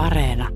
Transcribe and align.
Areena. 0.00 0.48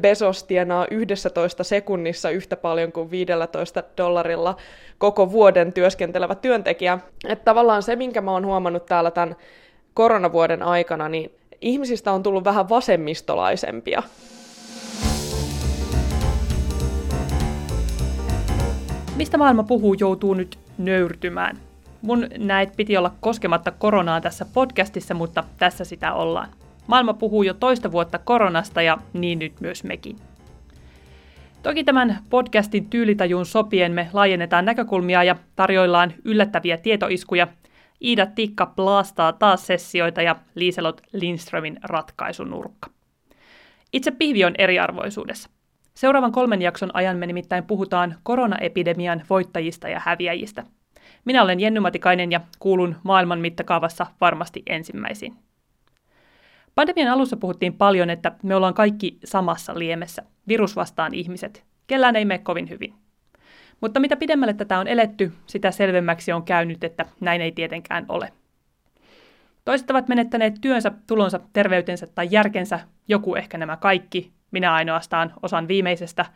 Bezos 0.00 0.44
tienaa 0.44 0.86
11 0.90 1.64
sekunnissa 1.64 2.30
yhtä 2.30 2.56
paljon 2.56 2.92
kuin 2.92 3.10
15 3.10 3.82
dollarilla 3.96 4.56
koko 4.98 5.32
vuoden 5.32 5.72
työskentelevä 5.72 6.34
työntekijä. 6.34 6.98
Että 7.28 7.44
tavallaan 7.44 7.82
se, 7.82 7.96
minkä 7.96 8.20
mä 8.20 8.30
oon 8.30 8.46
huomannut 8.46 8.86
täällä 8.86 9.10
tämän 9.10 9.36
koronavuoden 9.94 10.62
aikana, 10.62 11.08
niin 11.08 11.30
ihmisistä 11.60 12.12
on 12.12 12.22
tullut 12.22 12.44
vähän 12.44 12.68
vasemmistolaisempia. 12.68 14.02
Mistä 19.16 19.38
maailma 19.38 19.62
puhuu 19.62 19.94
joutuu 20.00 20.34
nyt 20.34 20.58
nöyrtymään? 20.78 21.58
Mun 22.02 22.28
näet 22.38 22.72
piti 22.76 22.96
olla 22.96 23.12
koskematta 23.20 23.70
koronaa 23.70 24.20
tässä 24.20 24.46
podcastissa, 24.54 25.14
mutta 25.14 25.44
tässä 25.58 25.84
sitä 25.84 26.12
ollaan. 26.14 26.61
Maailma 26.86 27.14
puhuu 27.14 27.42
jo 27.42 27.54
toista 27.54 27.92
vuotta 27.92 28.18
koronasta 28.18 28.82
ja 28.82 28.98
niin 29.12 29.38
nyt 29.38 29.60
myös 29.60 29.84
mekin. 29.84 30.16
Toki 31.62 31.84
tämän 31.84 32.18
podcastin 32.30 32.90
tyylitajuun 32.90 33.46
sopien 33.46 33.92
me 33.92 34.08
laajennetaan 34.12 34.64
näkökulmia 34.64 35.24
ja 35.24 35.36
tarjoillaan 35.56 36.14
yllättäviä 36.24 36.76
tietoiskuja. 36.76 37.48
Iida 38.04 38.26
Tikka 38.26 38.66
plastaa 38.66 39.32
taas 39.32 39.66
sessioita 39.66 40.22
ja 40.22 40.36
Liiselot 40.54 41.00
Lindströmin 41.12 41.78
ratkaisunurkka. 41.82 42.90
Itse 43.92 44.10
pihvi 44.10 44.44
on 44.44 44.54
eriarvoisuudessa. 44.58 45.50
Seuraavan 45.94 46.32
kolmen 46.32 46.62
jakson 46.62 46.90
ajan 46.94 47.16
me 47.16 47.26
nimittäin 47.26 47.64
puhutaan 47.64 48.14
koronaepidemian 48.22 49.22
voittajista 49.30 49.88
ja 49.88 50.00
häviäjistä. 50.04 50.64
Minä 51.24 51.42
olen 51.42 51.60
Jenny 51.60 51.80
Matikainen 51.80 52.32
ja 52.32 52.40
kuulun 52.58 52.96
maailman 53.02 53.40
mittakaavassa 53.40 54.06
varmasti 54.20 54.62
ensimmäisiin. 54.66 55.34
Pandemian 56.74 57.08
alussa 57.08 57.36
puhuttiin 57.36 57.74
paljon, 57.74 58.10
että 58.10 58.32
me 58.42 58.54
ollaan 58.54 58.74
kaikki 58.74 59.18
samassa 59.24 59.78
liemessä, 59.78 60.22
virus 60.48 60.76
vastaan 60.76 61.14
ihmiset. 61.14 61.64
Kellään 61.86 62.16
ei 62.16 62.24
mene 62.24 62.38
kovin 62.38 62.70
hyvin. 62.70 62.94
Mutta 63.80 64.00
mitä 64.00 64.16
pidemmälle 64.16 64.54
tätä 64.54 64.78
on 64.78 64.88
eletty, 64.88 65.32
sitä 65.46 65.70
selvemmäksi 65.70 66.32
on 66.32 66.42
käynyt, 66.42 66.84
että 66.84 67.06
näin 67.20 67.40
ei 67.40 67.52
tietenkään 67.52 68.06
ole. 68.08 68.32
Toiset 69.64 69.90
ovat 69.90 70.08
menettäneet 70.08 70.54
työnsä, 70.60 70.92
tulonsa, 71.06 71.40
terveytensä 71.52 72.06
tai 72.06 72.28
järkensä, 72.30 72.80
joku 73.08 73.34
ehkä 73.34 73.58
nämä 73.58 73.76
kaikki, 73.76 74.32
minä 74.50 74.74
ainoastaan 74.74 75.32
osan 75.42 75.68
viimeisestä. 75.68 76.26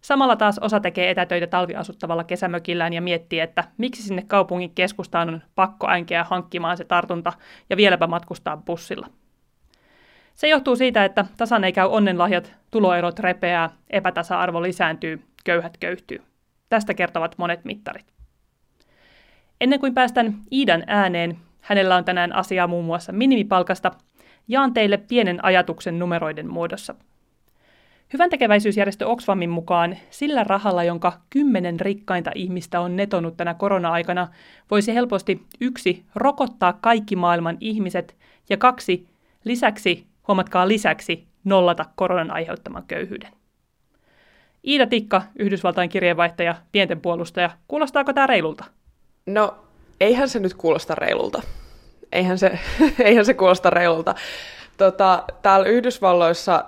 Samalla 0.00 0.36
taas 0.36 0.58
osa 0.58 0.80
tekee 0.80 1.10
etätöitä 1.10 1.46
talviasuttavalla 1.46 2.24
kesämökillään 2.24 2.92
ja 2.92 3.02
miettii, 3.02 3.40
että 3.40 3.64
miksi 3.78 4.02
sinne 4.02 4.22
kaupungin 4.26 4.74
keskustaan 4.74 5.28
on 5.28 5.42
pakko 5.54 5.90
änkeä 5.90 6.24
hankkimaan 6.24 6.76
se 6.76 6.84
tartunta 6.84 7.32
ja 7.70 7.76
vieläpä 7.76 8.06
matkustaa 8.06 8.56
bussilla. 8.56 9.06
Se 10.34 10.48
johtuu 10.48 10.76
siitä, 10.76 11.04
että 11.04 11.24
tasan 11.36 11.64
ei 11.64 11.72
käy 11.72 11.88
onnenlahjat, 11.88 12.54
tuloerot 12.70 13.18
repeää, 13.18 13.70
epätasa-arvo 13.90 14.62
lisääntyy, 14.62 15.22
köyhät 15.44 15.76
köyhtyy. 15.76 16.22
Tästä 16.68 16.94
kertovat 16.94 17.34
monet 17.38 17.64
mittarit. 17.64 18.06
Ennen 19.60 19.80
kuin 19.80 19.94
päästän 19.94 20.34
Iidan 20.52 20.84
ääneen, 20.86 21.38
hänellä 21.60 21.96
on 21.96 22.04
tänään 22.04 22.32
asiaa 22.32 22.66
muun 22.66 22.84
muassa 22.84 23.12
minimipalkasta, 23.12 23.90
jaan 24.48 24.74
teille 24.74 24.96
pienen 24.96 25.44
ajatuksen 25.44 25.98
numeroiden 25.98 26.50
muodossa. 26.50 26.94
Hyvän 28.12 28.30
tekeväisyysjärjestö 28.30 29.06
Oxfamin 29.06 29.50
mukaan 29.50 29.96
sillä 30.10 30.44
rahalla, 30.44 30.84
jonka 30.84 31.20
kymmenen 31.30 31.80
rikkainta 31.80 32.30
ihmistä 32.34 32.80
on 32.80 32.96
netonut 32.96 33.36
tänä 33.36 33.54
korona-aikana, 33.54 34.28
voisi 34.70 34.94
helposti 34.94 35.42
yksi 35.60 36.04
rokottaa 36.14 36.72
kaikki 36.72 37.16
maailman 37.16 37.56
ihmiset 37.60 38.16
ja 38.48 38.56
kaksi 38.56 39.08
lisäksi 39.44 40.06
huomatkaa 40.30 40.68
lisäksi, 40.68 41.28
nollata 41.44 41.84
koronan 41.94 42.30
aiheuttaman 42.30 42.84
köyhyyden. 42.88 43.32
Iida 44.66 44.86
Tikka, 44.86 45.22
Yhdysvaltain 45.38 45.90
kirjeenvaihtaja, 45.90 46.54
pienten 46.72 47.00
puolustaja, 47.00 47.50
kuulostaako 47.68 48.12
tämä 48.12 48.26
reilulta? 48.26 48.64
No, 49.26 49.54
eihän 50.00 50.28
se 50.28 50.38
nyt 50.38 50.54
kuulosta 50.54 50.94
reilulta. 50.94 51.42
Eihän 52.12 52.38
se, 52.38 52.58
eihän 53.04 53.24
se 53.24 53.34
kuulosta 53.34 53.70
reilulta. 53.70 54.14
Tota, 54.76 55.24
täällä 55.42 55.66
Yhdysvalloissa 55.66 56.64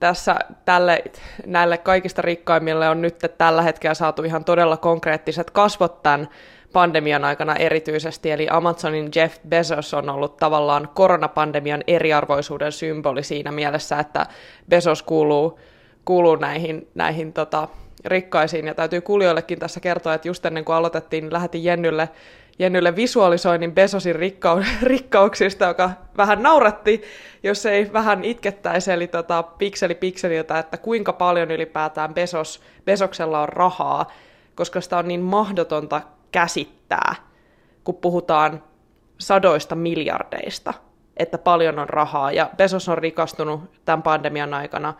tässä 0.00 0.36
tälle, 0.64 1.04
näille 1.46 1.78
kaikista 1.78 2.22
rikkaimmille 2.22 2.88
on 2.88 3.02
nyt 3.02 3.18
tällä 3.38 3.62
hetkellä 3.62 3.94
saatu 3.94 4.22
ihan 4.22 4.44
todella 4.44 4.76
konkreettiset 4.76 5.50
kasvot 5.50 6.02
tämän 6.02 6.28
pandemian 6.72 7.24
aikana 7.24 7.56
erityisesti, 7.56 8.30
eli 8.30 8.46
Amazonin 8.50 9.10
Jeff 9.14 9.38
Bezos 9.48 9.94
on 9.94 10.10
ollut 10.10 10.36
tavallaan 10.36 10.88
koronapandemian 10.94 11.84
eriarvoisuuden 11.86 12.72
symboli 12.72 13.22
siinä 13.22 13.52
mielessä, 13.52 13.98
että 13.98 14.26
Bezos 14.68 15.02
kuuluu, 15.02 15.60
kuuluu 16.04 16.36
näihin, 16.36 16.88
näihin 16.94 17.32
tota, 17.32 17.68
rikkaisiin, 18.04 18.66
ja 18.66 18.74
täytyy 18.74 19.00
kuulijoillekin 19.00 19.58
tässä 19.58 19.80
kertoa, 19.80 20.14
että 20.14 20.28
just 20.28 20.46
ennen 20.46 20.64
kuin 20.64 20.76
aloitettiin, 20.76 21.24
niin 21.24 21.32
lähetin 21.32 21.64
Jennylle, 21.64 22.08
Jennylle 22.58 22.96
visualisoinnin 22.96 23.72
Bezosin 23.72 24.16
rikkau- 24.16 24.66
rikkauksista, 24.82 25.64
joka 25.64 25.90
vähän 26.16 26.42
nauratti, 26.42 27.02
jos 27.42 27.66
ei 27.66 27.92
vähän 27.92 28.24
itkettäisi, 28.24 28.92
eli 28.92 29.06
tota, 29.06 29.42
pikseli 29.42 29.94
pikseliltä, 29.94 30.58
että 30.58 30.76
kuinka 30.76 31.12
paljon 31.12 31.50
ylipäätään 31.50 32.14
Bezos, 32.14 32.60
Besoksella 32.84 33.42
on 33.42 33.48
rahaa, 33.48 34.12
koska 34.54 34.80
sitä 34.80 34.98
on 34.98 35.08
niin 35.08 35.20
mahdotonta 35.20 36.02
käsittää, 36.32 37.14
kun 37.84 37.94
puhutaan 37.94 38.62
sadoista 39.18 39.74
miljardeista, 39.74 40.74
että 41.16 41.38
paljon 41.38 41.78
on 41.78 41.88
rahaa. 41.88 42.32
Ja 42.32 42.50
Bezos 42.56 42.88
on 42.88 42.98
rikastunut 42.98 43.60
tämän 43.84 44.02
pandemian 44.02 44.54
aikana 44.54 44.94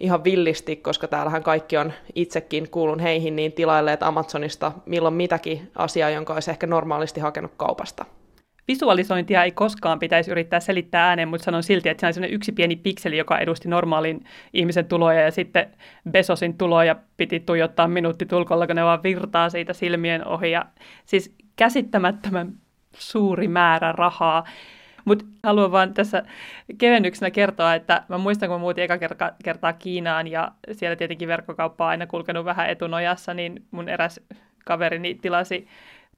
ihan 0.00 0.24
villisti, 0.24 0.76
koska 0.76 1.08
täällähän 1.08 1.42
kaikki 1.42 1.76
on 1.76 1.92
itsekin 2.14 2.70
kuulun 2.70 3.00
heihin 3.00 3.36
niin 3.36 3.52
tilailleet 3.52 4.02
Amazonista 4.02 4.72
milloin 4.86 5.14
mitäkin 5.14 5.70
asiaa, 5.74 6.10
jonka 6.10 6.34
olisi 6.34 6.50
ehkä 6.50 6.66
normaalisti 6.66 7.20
hakenut 7.20 7.52
kaupasta. 7.56 8.04
Visualisointia 8.68 9.44
ei 9.44 9.50
koskaan 9.50 9.98
pitäisi 9.98 10.30
yrittää 10.30 10.60
selittää 10.60 11.08
ääneen, 11.08 11.28
mutta 11.28 11.44
sanon 11.44 11.62
silti, 11.62 11.88
että 11.88 12.12
se 12.12 12.20
on 12.20 12.30
yksi 12.30 12.52
pieni 12.52 12.76
pikseli, 12.76 13.16
joka 13.16 13.38
edusti 13.38 13.68
normaalin 13.68 14.24
ihmisen 14.52 14.84
tuloja 14.84 15.20
ja 15.20 15.30
sitten 15.30 15.70
Besosin 16.10 16.58
tuloja 16.58 16.96
piti 17.16 17.40
tuijottaa 17.40 17.88
minuuttitulkolla, 17.88 18.66
kun 18.66 18.76
ne 18.76 18.84
vaan 18.84 19.02
virtaa 19.02 19.50
siitä 19.50 19.72
silmien 19.72 20.26
ohi. 20.26 20.50
Ja 20.50 20.64
siis 21.04 21.34
käsittämättömän 21.56 22.52
suuri 22.92 23.48
määrä 23.48 23.92
rahaa. 23.92 24.44
Mutta 25.04 25.24
haluan 25.42 25.72
vaan 25.72 25.94
tässä 25.94 26.22
kevennyksenä 26.78 27.30
kertoa, 27.30 27.74
että 27.74 28.04
mä 28.08 28.18
muistan, 28.18 28.48
kun 28.48 28.60
muutin 28.60 28.84
eka 28.84 28.98
kertaa 29.44 29.72
Kiinaan 29.72 30.28
ja 30.28 30.52
siellä 30.72 30.96
tietenkin 30.96 31.28
verkkokauppa 31.28 31.84
on 31.84 31.90
aina 31.90 32.06
kulkenut 32.06 32.44
vähän 32.44 32.70
etunojassa, 32.70 33.34
niin 33.34 33.62
mun 33.70 33.88
eräs 33.88 34.20
kaverini 34.64 35.14
tilasi 35.14 35.68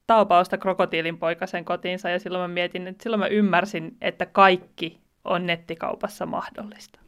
taupausta 0.07 0.57
krokotiilin 0.57 1.17
poikasen 1.17 1.65
kotiinsa 1.65 2.09
ja 2.09 2.19
silloin 2.19 2.41
mä 2.49 2.53
mietin, 2.53 2.87
että 2.87 3.03
silloin 3.03 3.19
mä 3.19 3.27
ymmärsin, 3.27 3.97
että 4.01 4.25
kaikki 4.25 5.01
on 5.23 5.45
nettikaupassa 5.45 6.25
mahdollista. 6.25 6.99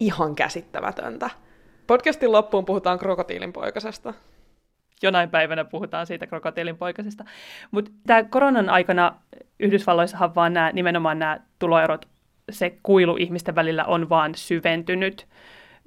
Ihan 0.00 0.34
käsittämätöntä. 0.34 1.30
Podcastin 1.86 2.32
loppuun 2.32 2.64
puhutaan 2.64 2.98
krokotiilin 2.98 3.52
poikasesta. 3.52 4.14
Jonain 5.02 5.30
päivänä 5.30 5.64
puhutaan 5.64 6.06
siitä 6.06 6.26
krokotiilin 6.26 6.76
poikasesta. 6.76 7.24
Mutta 7.70 7.90
tämä 8.06 8.24
koronan 8.24 8.70
aikana 8.70 9.14
Yhdysvalloissahan 9.60 10.34
vaan 10.34 10.52
nämä, 10.52 10.70
nimenomaan 10.72 11.18
nämä 11.18 11.40
tuloerot, 11.58 12.08
se 12.50 12.78
kuilu 12.82 13.16
ihmisten 13.16 13.54
välillä 13.54 13.84
on 13.84 14.08
vaan 14.08 14.34
syventynyt. 14.34 15.26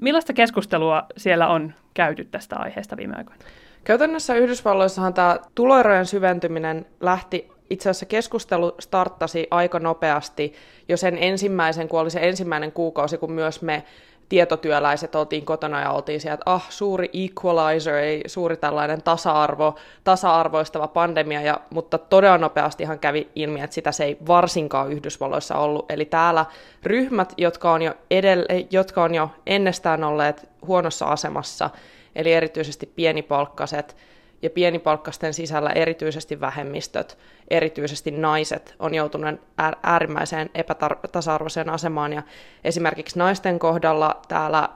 Millaista 0.02 0.34
keskustelua 0.34 1.06
siellä 1.18 1.48
on 1.48 1.74
käyty 1.94 2.26
tästä 2.26 2.56
aiheesta 2.60 2.98
viime 2.98 3.16
aikoina? 3.18 3.44
Käytännössä 3.86 4.36
Yhdysvalloissahan 4.36 5.14
tämä 5.14 5.40
tuloerojen 5.56 6.06
syventyminen 6.06 6.86
lähti 7.00 7.50
itse 7.70 7.90
asiassa 7.90 8.06
keskustelu 8.06 8.76
starttasi 8.80 9.48
aika 9.52 9.80
nopeasti 9.80 10.54
jo 10.90 10.98
sen 10.98 11.18
ensimmäisen, 11.18 11.88
kun 11.88 12.00
oli 12.00 12.12
se 12.12 12.20
ensimmäinen 12.22 12.72
kuukausi, 12.72 13.18
kun 13.18 13.32
myös 13.32 13.62
me 13.62 13.84
tietotyöläiset 14.30 15.16
oltiin 15.16 15.46
kotona 15.46 15.82
ja 15.82 15.92
oltiin 15.92 16.22
sieltä, 16.22 16.34
että 16.34 16.52
ah, 16.52 16.66
suuri 16.70 17.10
equalizer, 17.14 17.96
ei 17.96 18.24
suuri 18.26 18.58
tällainen 18.58 19.02
tasa-arvo, 19.02 19.76
tasa-arvoistava 20.04 20.88
pandemia, 20.88 21.42
ja, 21.42 21.60
mutta 21.70 21.98
todella 21.98 22.38
nopeasti 22.38 22.84
ihan 22.84 23.00
kävi 23.00 23.30
ilmi, 23.36 23.62
että 23.62 23.74
sitä 23.74 23.92
se 23.92 24.04
ei 24.04 24.18
varsinkaan 24.28 24.92
Yhdysvalloissa 24.92 25.58
ollut. 25.58 25.92
Eli 25.92 26.06
täällä 26.06 26.46
ryhmät, 26.84 27.34
jotka 27.38 27.72
on 27.72 27.82
jo, 27.82 27.94
edelle, 28.12 28.46
jotka 28.72 29.04
on 29.04 29.16
jo 29.16 29.30
ennestään 29.46 30.04
olleet 30.04 30.50
huonossa 30.68 31.06
asemassa, 31.06 31.70
eli 32.16 32.34
erityisesti 32.34 32.86
pienipalkkaset 32.86 33.96
ja 34.42 34.50
pienipalkkasten 34.50 35.34
sisällä 35.34 35.70
erityisesti 35.70 36.40
vähemmistöt, 36.40 37.18
erityisesti 37.50 38.12
naiset 38.12 38.76
on 38.80 38.94
joutunut 38.94 39.42
äärimmäiseen 39.84 40.50
epätasa-arvoiseen 40.54 41.70
asemaan 41.70 42.14
ja 42.14 42.24
esimerkiksi 42.64 43.20
naisten 43.20 43.60
kohdalla 43.60 44.22
täällä 44.28 44.70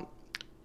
uh, 0.00 0.06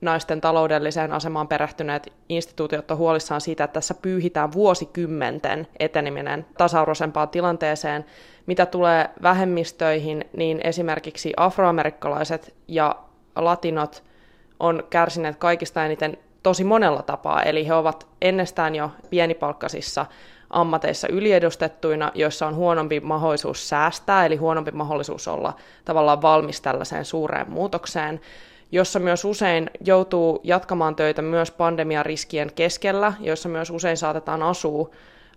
naisten 0.02 0.42
taloudelliseen 0.42 1.14
asemaan 1.14 1.48
perehtyneet 1.48 2.14
instituutiot 2.30 2.92
on 2.92 2.98
huolissaan 2.98 3.42
siitä, 3.42 3.64
että 3.64 3.74
tässä 3.74 3.94
pyyhitään 3.94 4.54
vuosikymmenten 4.54 5.68
eteneminen 5.80 6.46
tasa-arvoisempaan 6.58 7.30
tilanteeseen. 7.30 8.06
Mitä 8.46 8.66
tulee 8.66 9.10
vähemmistöihin, 9.22 10.26
niin 10.38 10.62
esimerkiksi 10.64 11.34
afroamerikkalaiset 11.38 12.56
ja 12.68 12.96
latinot 13.36 14.04
on 14.62 14.84
kärsineet 14.90 15.36
kaikista 15.36 15.86
eniten 15.86 16.18
tosi 16.44 16.64
monella 16.64 17.02
tapaa, 17.02 17.44
eli 17.44 17.68
he 17.68 17.74
ovat 17.74 18.08
ennestään 18.22 18.76
jo 18.76 18.92
pienipalkkaisissa 19.10 20.06
ammateissa 20.50 21.08
yliedustettuina, 21.08 22.12
joissa 22.16 22.48
on 22.48 22.56
huonompi 22.56 23.00
mahdollisuus 23.00 23.70
säästää, 23.70 24.26
eli 24.26 24.36
huonompi 24.36 24.72
mahdollisuus 24.72 25.28
olla 25.28 25.54
tavallaan 25.86 26.22
valmis 26.22 26.62
tällaiseen 26.62 27.06
suureen 27.06 27.52
muutokseen, 27.52 28.22
jossa 28.72 29.00
myös 29.00 29.26
usein 29.26 29.70
joutuu 29.86 30.40
jatkamaan 30.44 30.96
töitä 30.96 31.22
myös 31.22 31.52
pandemiariskien 31.52 32.52
keskellä, 32.56 33.14
joissa 33.20 33.50
myös 33.50 33.70
usein 33.70 33.98
saatetaan 33.98 34.44
asua, 34.44 34.90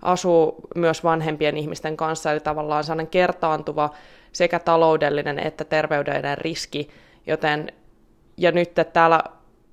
asua 0.02 0.54
myös 0.74 1.04
vanhempien 1.04 1.56
ihmisten 1.56 1.96
kanssa, 1.96 2.32
eli 2.32 2.40
tavallaan 2.40 2.84
sellainen 2.84 3.06
kertaantuva 3.06 3.90
sekä 4.32 4.58
taloudellinen 4.58 5.38
että 5.38 5.64
terveydellinen 5.64 6.38
riski, 6.38 6.90
joten 7.26 7.72
ja 8.36 8.52
nyt 8.52 8.70
täällä 8.92 9.22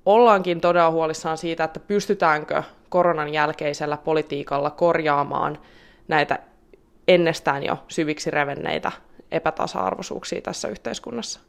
ollaankin 0.06 0.60
todella 0.60 0.90
huolissaan 0.90 1.38
siitä, 1.38 1.64
että 1.64 1.80
pystytäänkö 1.80 2.62
koronan 2.88 3.32
jälkeisellä 3.32 3.96
politiikalla 3.96 4.70
korjaamaan 4.70 5.58
näitä 6.08 6.38
ennestään 7.08 7.62
jo 7.62 7.84
syviksi 7.88 8.30
revenneitä 8.30 8.92
epätasa-arvoisuuksia 9.30 10.40
tässä 10.42 10.68
yhteiskunnassa. 10.68 11.40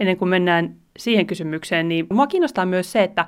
Ennen 0.00 0.16
kuin 0.16 0.28
mennään 0.28 0.76
siihen 0.98 1.26
kysymykseen, 1.26 1.88
niin 1.88 2.06
minua 2.10 2.26
kiinnostaa 2.26 2.66
myös 2.66 2.92
se, 2.92 3.02
että 3.02 3.26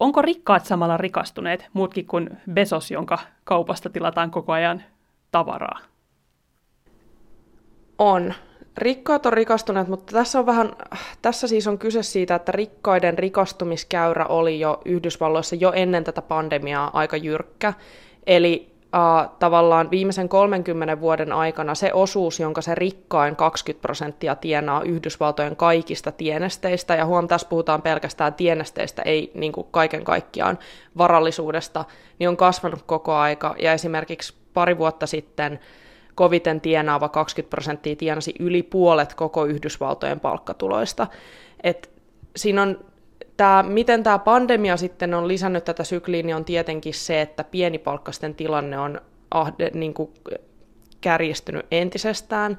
onko 0.00 0.22
rikkaat 0.22 0.64
samalla 0.64 0.96
rikastuneet, 0.96 1.68
muutkin 1.72 2.06
kuin 2.06 2.30
Besos, 2.52 2.90
jonka 2.90 3.18
kaupasta 3.44 3.90
tilataan 3.90 4.30
koko 4.30 4.52
ajan 4.52 4.82
tavaraa? 5.32 5.78
On. 7.98 8.34
Rikkaat 8.76 9.26
on 9.26 9.32
rikastuneet, 9.32 9.88
mutta 9.88 10.12
tässä, 10.12 10.38
on 10.38 10.46
vähän, 10.46 10.72
tässä 11.22 11.48
siis 11.48 11.66
on 11.66 11.78
kyse 11.78 12.02
siitä, 12.02 12.34
että 12.34 12.52
rikkaiden 12.52 13.18
rikastumiskäyrä 13.18 14.26
oli 14.26 14.60
jo 14.60 14.80
Yhdysvalloissa 14.84 15.56
jo 15.56 15.72
ennen 15.72 16.04
tätä 16.04 16.22
pandemiaa 16.22 16.90
aika 16.92 17.16
jyrkkä. 17.16 17.72
Eli 18.26 18.72
äh, 18.94 19.30
tavallaan 19.38 19.90
viimeisen 19.90 20.28
30 20.28 21.00
vuoden 21.00 21.32
aikana 21.32 21.74
se 21.74 21.92
osuus, 21.92 22.40
jonka 22.40 22.60
se 22.60 22.74
rikkain 22.74 23.36
20 23.36 23.82
prosenttia 23.82 24.34
tienaa 24.34 24.82
Yhdysvaltojen 24.82 25.56
kaikista 25.56 26.12
tienesteistä, 26.12 26.94
ja 26.94 27.06
huom, 27.06 27.28
tässä 27.28 27.48
puhutaan 27.48 27.82
pelkästään 27.82 28.34
tienesteistä, 28.34 29.02
ei 29.02 29.30
niin 29.34 29.52
kuin 29.52 29.66
kaiken 29.70 30.04
kaikkiaan 30.04 30.58
varallisuudesta, 30.98 31.84
niin 32.18 32.28
on 32.28 32.36
kasvanut 32.36 32.82
koko 32.82 33.14
aika, 33.14 33.54
ja 33.58 33.72
esimerkiksi 33.72 34.34
pari 34.54 34.78
vuotta 34.78 35.06
sitten 35.06 35.60
koviten 36.14 36.60
tienaava 36.60 37.08
20 37.08 37.50
prosenttia 37.50 37.96
tienasi 37.96 38.34
yli 38.38 38.62
puolet 38.62 39.14
koko 39.14 39.44
Yhdysvaltojen 39.44 40.20
palkkatuloista. 40.20 41.06
Et 41.62 41.90
siinä 42.36 42.62
on 42.62 42.84
tämä, 43.36 43.62
miten 43.62 44.02
tämä 44.02 44.18
pandemia 44.18 44.76
sitten 44.76 45.14
on 45.14 45.28
lisännyt 45.28 45.64
tätä 45.64 45.84
sykliä, 45.84 46.22
niin 46.22 46.36
on 46.36 46.44
tietenkin 46.44 46.94
se, 46.94 47.20
että 47.20 47.44
pienipalkkaisten 47.44 48.34
tilanne 48.34 48.78
on 48.78 49.00
ahde, 49.30 49.70
niin 49.74 49.94
kuin 49.94 50.10
kärjistynyt 51.00 51.66
entisestään. 51.70 52.58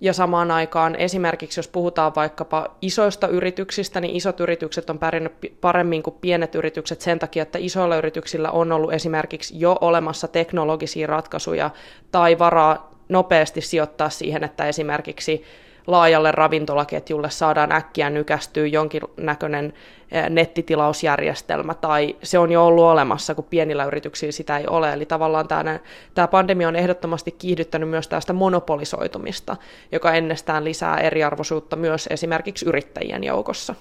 Ja 0.00 0.12
samaan 0.12 0.50
aikaan 0.50 0.94
esimerkiksi, 0.94 1.58
jos 1.58 1.68
puhutaan 1.68 2.12
vaikkapa 2.16 2.76
isoista 2.82 3.28
yrityksistä, 3.28 4.00
niin 4.00 4.16
isot 4.16 4.40
yritykset 4.40 4.90
on 4.90 4.98
pärjännyt 4.98 5.32
paremmin 5.60 6.02
kuin 6.02 6.16
pienet 6.20 6.54
yritykset 6.54 7.00
sen 7.00 7.18
takia, 7.18 7.42
että 7.42 7.58
isoilla 7.58 7.96
yrityksillä 7.96 8.50
on 8.50 8.72
ollut 8.72 8.92
esimerkiksi 8.92 9.54
jo 9.60 9.78
olemassa 9.80 10.28
teknologisia 10.28 11.06
ratkaisuja 11.06 11.70
tai 12.12 12.38
varaa 12.38 12.90
nopeasti 13.08 13.60
sijoittaa 13.60 14.10
siihen, 14.10 14.44
että 14.44 14.66
esimerkiksi 14.66 15.44
laajalle 15.86 16.32
ravintolaketjulle 16.32 17.30
saadaan 17.30 17.72
äkkiä 17.72 18.10
nykästyä 18.10 18.66
jonkinnäköinen 18.66 19.72
eh, 20.12 20.30
nettitilausjärjestelmä, 20.30 21.74
tai 21.74 22.16
se 22.22 22.38
on 22.38 22.52
jo 22.52 22.66
ollut 22.66 22.84
olemassa, 22.84 23.34
kun 23.34 23.44
pienillä 23.44 23.84
yrityksillä 23.84 24.32
sitä 24.32 24.58
ei 24.58 24.66
ole. 24.66 24.92
Eli 24.92 25.06
tavallaan 25.06 25.48
tämä, 25.48 25.78
tämä 26.14 26.28
pandemia 26.28 26.68
on 26.68 26.76
ehdottomasti 26.76 27.32
kiihdyttänyt 27.32 27.88
myös 27.88 28.08
tästä 28.08 28.32
monopolisoitumista, 28.32 29.56
joka 29.92 30.12
ennestään 30.12 30.64
lisää 30.64 30.98
eriarvoisuutta 30.98 31.76
myös 31.76 32.06
esimerkiksi 32.10 32.68
yrittäjien 32.68 33.24
joukossa. 33.24 33.74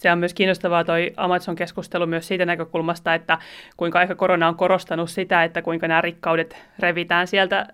Se 0.00 0.12
on 0.12 0.18
myös 0.18 0.34
kiinnostavaa 0.34 0.84
toi 0.84 1.12
Amazon-keskustelu 1.16 2.06
myös 2.06 2.28
siitä 2.28 2.46
näkökulmasta, 2.46 3.14
että 3.14 3.38
kuinka 3.76 4.02
ehkä 4.02 4.14
korona 4.14 4.48
on 4.48 4.56
korostanut 4.56 5.10
sitä, 5.10 5.44
että 5.44 5.62
kuinka 5.62 5.88
nämä 5.88 6.00
rikkaudet 6.00 6.56
revitään 6.78 7.26
sieltä 7.26 7.66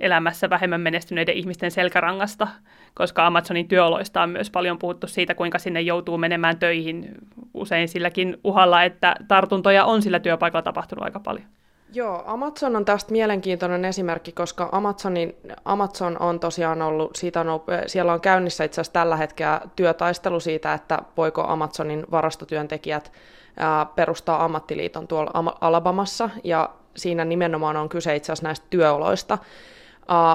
elämässä 0.00 0.50
vähemmän 0.50 0.80
menestyneiden 0.80 1.34
ihmisten 1.34 1.70
selkärangasta, 1.70 2.48
koska 2.94 3.26
Amazonin 3.26 3.68
työoloista 3.68 4.22
on 4.22 4.30
myös 4.30 4.50
paljon 4.50 4.78
puhuttu 4.78 5.06
siitä, 5.06 5.34
kuinka 5.34 5.58
sinne 5.58 5.80
joutuu 5.80 6.18
menemään 6.18 6.58
töihin 6.58 7.14
usein 7.54 7.88
silläkin 7.88 8.40
uhalla, 8.44 8.82
että 8.82 9.16
tartuntoja 9.28 9.84
on 9.84 10.02
sillä 10.02 10.20
työpaikalla 10.20 10.62
tapahtunut 10.62 11.04
aika 11.04 11.20
paljon. 11.20 11.46
Joo, 11.92 12.22
Amazon 12.26 12.76
on 12.76 12.84
tästä 12.84 13.12
mielenkiintoinen 13.12 13.84
esimerkki, 13.84 14.32
koska 14.32 14.68
Amazonin, 14.72 15.36
Amazon 15.64 16.22
on 16.22 16.40
tosiaan 16.40 16.82
ollut, 16.82 17.16
siitä 17.16 17.40
on 17.40 17.46
siellä 17.86 18.12
on 18.12 18.20
käynnissä 18.20 18.64
itse 18.64 18.80
asiassa 18.80 18.92
tällä 18.92 19.16
hetkellä 19.16 19.60
työtaistelu 19.76 20.40
siitä, 20.40 20.74
että 20.74 20.98
voiko 21.16 21.42
Amazonin 21.42 22.06
varastotyöntekijät 22.10 23.12
ää, 23.56 23.86
perustaa 23.86 24.44
ammattiliiton 24.44 25.08
tuolla 25.08 25.54
Alabamassa, 25.60 26.30
ja 26.44 26.70
siinä 26.96 27.24
nimenomaan 27.24 27.76
on 27.76 27.88
kyse 27.88 28.16
itse 28.16 28.32
asiassa 28.32 28.46
näistä 28.46 28.66
työoloista. 28.70 29.38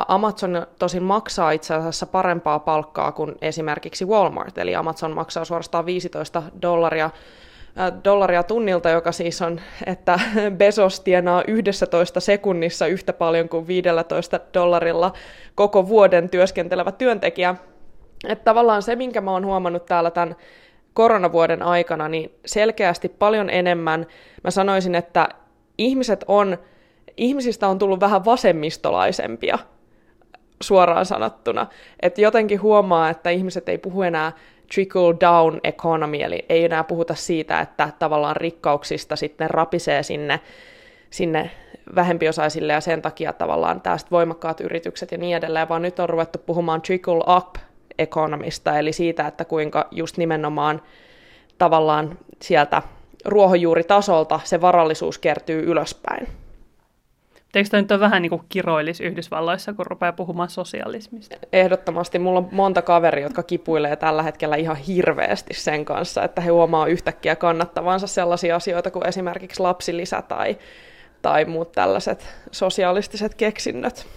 Amazon 0.07 0.67
tosin 0.79 1.03
maksaa 1.03 1.51
itse 1.51 1.73
asiassa 1.73 2.05
parempaa 2.05 2.59
palkkaa 2.59 3.11
kuin 3.11 3.35
esimerkiksi 3.41 4.05
Walmart, 4.05 4.57
eli 4.57 4.75
Amazon 4.75 5.11
maksaa 5.11 5.45
suorastaan 5.45 5.85
15 5.85 6.43
dollaria 6.61 7.09
dollaria 8.03 8.43
tunnilta, 8.43 8.89
joka 8.89 9.11
siis 9.11 9.41
on, 9.41 9.61
että 9.85 10.19
Bezos 10.57 10.99
tienaa 10.99 11.43
11 11.47 12.19
sekunnissa 12.19 12.87
yhtä 12.87 13.13
paljon 13.13 13.49
kuin 13.49 13.67
15 13.67 14.39
dollarilla 14.53 15.13
koko 15.55 15.87
vuoden 15.87 16.29
työskentelevä 16.29 16.91
työntekijä. 16.91 17.55
Että 18.27 18.43
tavallaan 18.43 18.81
se, 18.81 18.95
minkä 18.95 19.21
mä 19.21 19.31
oon 19.31 19.45
huomannut 19.45 19.85
täällä 19.85 20.11
tämän 20.11 20.35
koronavuoden 20.93 21.63
aikana, 21.63 22.09
niin 22.09 22.31
selkeästi 22.45 23.09
paljon 23.09 23.49
enemmän 23.49 24.05
mä 24.43 24.51
sanoisin, 24.51 24.95
että 24.95 25.29
ihmiset 25.77 26.25
on 26.27 26.57
ihmisistä 27.17 27.67
on 27.67 27.79
tullut 27.79 27.99
vähän 27.99 28.25
vasemmistolaisempia 28.25 29.59
suoraan 30.61 31.05
sanottuna. 31.05 31.67
Että 32.01 32.21
jotenkin 32.21 32.61
huomaa, 32.61 33.09
että 33.09 33.29
ihmiset 33.29 33.69
ei 33.69 33.77
puhu 33.77 34.01
enää 34.01 34.31
trickle 34.73 35.15
down 35.19 35.59
economy, 35.63 36.17
eli 36.21 36.45
ei 36.49 36.65
enää 36.65 36.83
puhuta 36.83 37.15
siitä, 37.15 37.59
että 37.59 37.89
tavallaan 37.99 38.35
rikkauksista 38.35 39.15
sitten 39.15 39.49
rapisee 39.49 40.03
sinne, 40.03 40.39
sinne 41.09 41.51
vähempiosaisille 41.95 42.73
ja 42.73 42.81
sen 42.81 43.01
takia 43.01 43.33
tavallaan 43.33 43.81
tästä 43.81 44.11
voimakkaat 44.11 44.61
yritykset 44.61 45.11
ja 45.11 45.17
niin 45.17 45.37
edelleen, 45.37 45.69
vaan 45.69 45.81
nyt 45.81 45.99
on 45.99 46.09
ruvettu 46.09 46.39
puhumaan 46.39 46.81
trickle 46.81 47.35
up 47.37 47.55
economista, 47.99 48.79
eli 48.79 48.93
siitä, 48.93 49.27
että 49.27 49.45
kuinka 49.45 49.87
just 49.91 50.17
nimenomaan 50.17 50.81
tavallaan 51.57 52.17
sieltä 52.41 52.81
ruohonjuuritasolta 53.25 54.39
se 54.43 54.61
varallisuus 54.61 55.17
kertyy 55.17 55.63
ylöspäin. 55.63 56.42
Eikö 57.55 57.69
toi 57.69 57.81
nyt 57.81 57.91
ole 57.91 57.99
vähän 57.99 58.21
niin 58.21 58.41
kiroilis 58.49 59.01
Yhdysvalloissa, 59.01 59.73
kun 59.73 59.85
rupeaa 59.85 60.13
puhumaan 60.13 60.49
sosialismista? 60.49 61.35
Ehdottomasti. 61.53 62.19
Mulla 62.19 62.39
on 62.39 62.49
monta 62.51 62.81
kaveria, 62.81 63.23
jotka 63.23 63.43
kipuilee 63.43 63.95
tällä 63.95 64.23
hetkellä 64.23 64.55
ihan 64.55 64.75
hirveästi 64.75 65.53
sen 65.53 65.85
kanssa, 65.85 66.23
että 66.23 66.41
he 66.41 66.49
huomaa 66.49 66.87
yhtäkkiä 66.87 67.35
kannattavansa 67.35 68.07
sellaisia 68.07 68.55
asioita 68.55 68.91
kuin 68.91 69.07
esimerkiksi 69.07 69.61
lapsilisä 69.61 70.21
tai, 70.21 70.57
tai 71.21 71.45
muut 71.45 71.71
tällaiset 71.71 72.35
sosialistiset 72.51 73.35
keksinnöt 73.35 74.07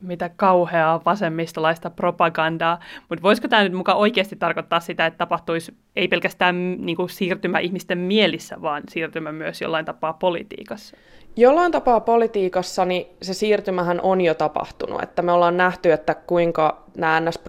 mitä 0.00 0.30
kauheaa 0.36 1.02
vasemmistolaista 1.04 1.90
propagandaa. 1.90 2.80
Mutta 3.08 3.22
voisiko 3.22 3.48
tämä 3.48 3.62
nyt 3.62 3.72
mukaan 3.72 3.98
oikeasti 3.98 4.36
tarkoittaa 4.36 4.80
sitä, 4.80 5.06
että 5.06 5.18
tapahtuisi 5.18 5.74
ei 5.96 6.08
pelkästään 6.08 6.76
niin 6.86 6.96
kuin 6.96 7.08
siirtymä 7.08 7.58
ihmisten 7.58 7.98
mielissä, 7.98 8.62
vaan 8.62 8.82
siirtymä 8.88 9.32
myös 9.32 9.60
jollain 9.60 9.84
tapaa 9.84 10.12
politiikassa? 10.12 10.96
Jollain 11.36 11.72
tapaa 11.72 12.00
politiikassa 12.00 12.84
niin 12.84 13.06
se 13.22 13.34
siirtymähän 13.34 14.00
on 14.00 14.20
jo 14.20 14.34
tapahtunut, 14.34 15.02
että 15.02 15.22
me 15.22 15.32
ollaan 15.32 15.56
nähty, 15.56 15.92
että 15.92 16.14
kuinka 16.14 16.84
nämä 16.96 17.20
ns. 17.20 17.40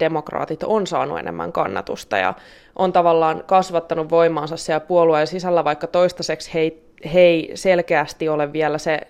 demokraatit 0.00 0.62
on 0.62 0.86
saanut 0.86 1.18
enemmän 1.18 1.52
kannatusta 1.52 2.16
ja 2.16 2.34
on 2.76 2.92
tavallaan 2.92 3.44
kasvattanut 3.46 4.10
voimaansa 4.10 4.56
siellä 4.56 4.80
puolueen 4.80 5.26
sisällä, 5.26 5.64
vaikka 5.64 5.86
toistaiseksi 5.86 6.54
he 6.54 6.60
ei, 6.60 6.92
he 7.14 7.20
ei 7.20 7.50
selkeästi 7.54 8.28
ole 8.28 8.52
vielä 8.52 8.78
se 8.78 9.00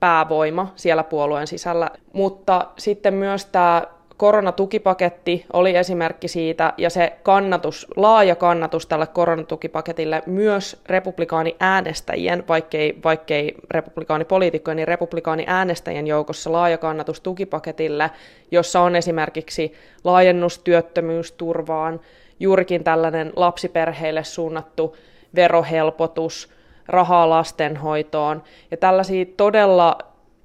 päävoima 0.00 0.72
siellä 0.76 1.04
puolueen 1.04 1.46
sisällä. 1.46 1.90
Mutta 2.12 2.66
sitten 2.78 3.14
myös 3.14 3.44
tämä 3.44 3.82
koronatukipaketti 4.18 5.46
oli 5.52 5.76
esimerkki 5.76 6.28
siitä, 6.28 6.72
ja 6.78 6.90
se 6.90 7.12
kannatus, 7.22 7.86
laaja 7.96 8.36
kannatus 8.36 8.86
tälle 8.86 9.06
koronatukipaketille 9.06 10.22
myös 10.26 10.82
republikaani 10.86 11.56
äänestäjien, 11.60 12.44
vaikkei, 12.48 12.98
vaikkei 13.04 13.54
republikaanipoliitikkojen, 13.70 14.76
niin 14.76 14.88
republikaani 14.88 15.44
äänestäjien 15.46 16.06
joukossa 16.06 16.52
laaja 16.52 16.78
kannatus 16.78 17.20
tukipaketille, 17.20 18.10
jossa 18.50 18.80
on 18.80 18.96
esimerkiksi 18.96 19.72
laajennus 20.04 20.58
työttömyysturvaan, 20.58 22.00
juurikin 22.40 22.84
tällainen 22.84 23.32
lapsiperheille 23.36 24.24
suunnattu 24.24 24.96
verohelpotus, 25.34 26.57
rahaa 26.88 27.28
lastenhoitoon, 27.28 28.42
ja 28.70 28.76
tällaisia 28.76 29.26
todella 29.36 29.98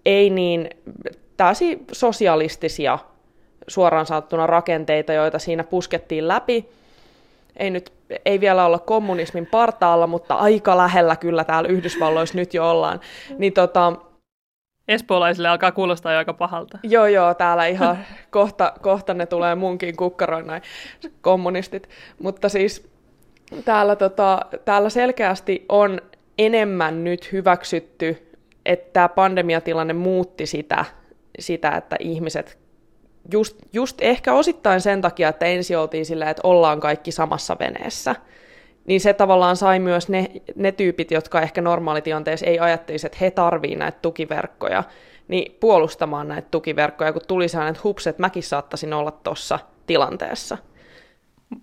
ei 0.06 0.30
niin 0.30 0.70
tällaisia 1.38 1.78
sosialistisia 1.92 3.00
suoraan 3.68 4.06
sanottuna 4.06 4.48
rakenteita, 4.48 5.14
joita 5.14 5.40
siinä 5.40 5.64
puskettiin 5.64 6.28
läpi. 6.28 6.70
Ei 7.58 7.70
nyt 7.70 7.94
ei 8.26 8.40
vielä 8.40 8.66
olla 8.66 8.80
kommunismin 8.80 9.46
partaalla, 9.46 10.08
mutta 10.08 10.36
aika 10.36 10.78
lähellä 10.78 11.16
kyllä 11.16 11.44
täällä 11.44 11.70
Yhdysvalloissa 11.70 12.38
nyt 12.38 12.54
jo 12.54 12.70
ollaan. 12.70 13.00
Niin 13.38 13.54
tota, 13.54 13.94
Espoolaisille 14.88 15.48
alkaa 15.48 15.72
kuulostaa 15.72 16.12
jo 16.12 16.18
aika 16.18 16.34
pahalta. 16.34 16.78
Joo, 16.84 17.06
joo, 17.06 17.34
täällä 17.34 17.66
ihan 17.66 17.98
kohta, 18.30 18.74
kohta 18.82 19.14
ne 19.14 19.26
tulee 19.26 19.56
munkin 19.56 19.98
kukkaroin 19.98 20.48
näin 20.48 20.62
kommunistit. 21.22 21.90
Mutta 22.20 22.50
siis 22.50 22.90
täällä, 23.66 23.96
tota, 23.96 24.40
täällä 24.66 24.90
selkeästi 24.90 25.66
on 25.70 26.02
enemmän 26.38 27.04
nyt 27.04 27.32
hyväksytty, 27.32 28.34
että 28.66 28.90
tämä 28.94 29.10
pandemiatilanne 29.10 29.94
muutti 29.94 30.46
sitä, 30.46 30.86
sitä 31.40 31.72
että 31.72 31.96
ihmiset 32.00 32.64
just, 33.32 33.58
just 33.74 33.98
ehkä 34.02 34.34
osittain 34.34 34.82
sen 34.82 35.02
takia, 35.02 35.30
että 35.30 35.46
ensin 35.46 35.78
oltiin 35.78 36.06
sillä, 36.06 36.30
että 36.30 36.48
ollaan 36.48 36.80
kaikki 36.80 37.12
samassa 37.12 37.56
veneessä, 37.60 38.16
niin 38.86 39.02
se 39.02 39.14
tavallaan 39.14 39.58
sai 39.58 39.80
myös 39.80 40.10
ne, 40.10 40.32
ne 40.56 40.72
tyypit, 40.72 41.12
jotka 41.12 41.42
ehkä 41.42 41.62
normaalitilanteessa 41.62 42.46
ei 42.46 42.60
ajattelisi, 42.60 43.08
että 43.08 43.18
he 43.22 43.32
tarvii 43.32 43.76
näitä 43.76 44.00
tukiverkkoja, 44.02 44.84
niin 45.28 45.58
puolustamaan 45.60 46.28
näitä 46.28 46.48
tukiverkkoja, 46.52 47.14
kun 47.14 47.22
tuli 47.28 47.48
sellainen, 47.48 47.72
että 47.72 47.84
hups, 47.84 48.08
että 48.08 48.22
mäkin 48.22 48.44
saattaisin 48.44 48.94
olla 48.94 49.12
tuossa 49.12 49.60
tilanteessa. 49.88 50.58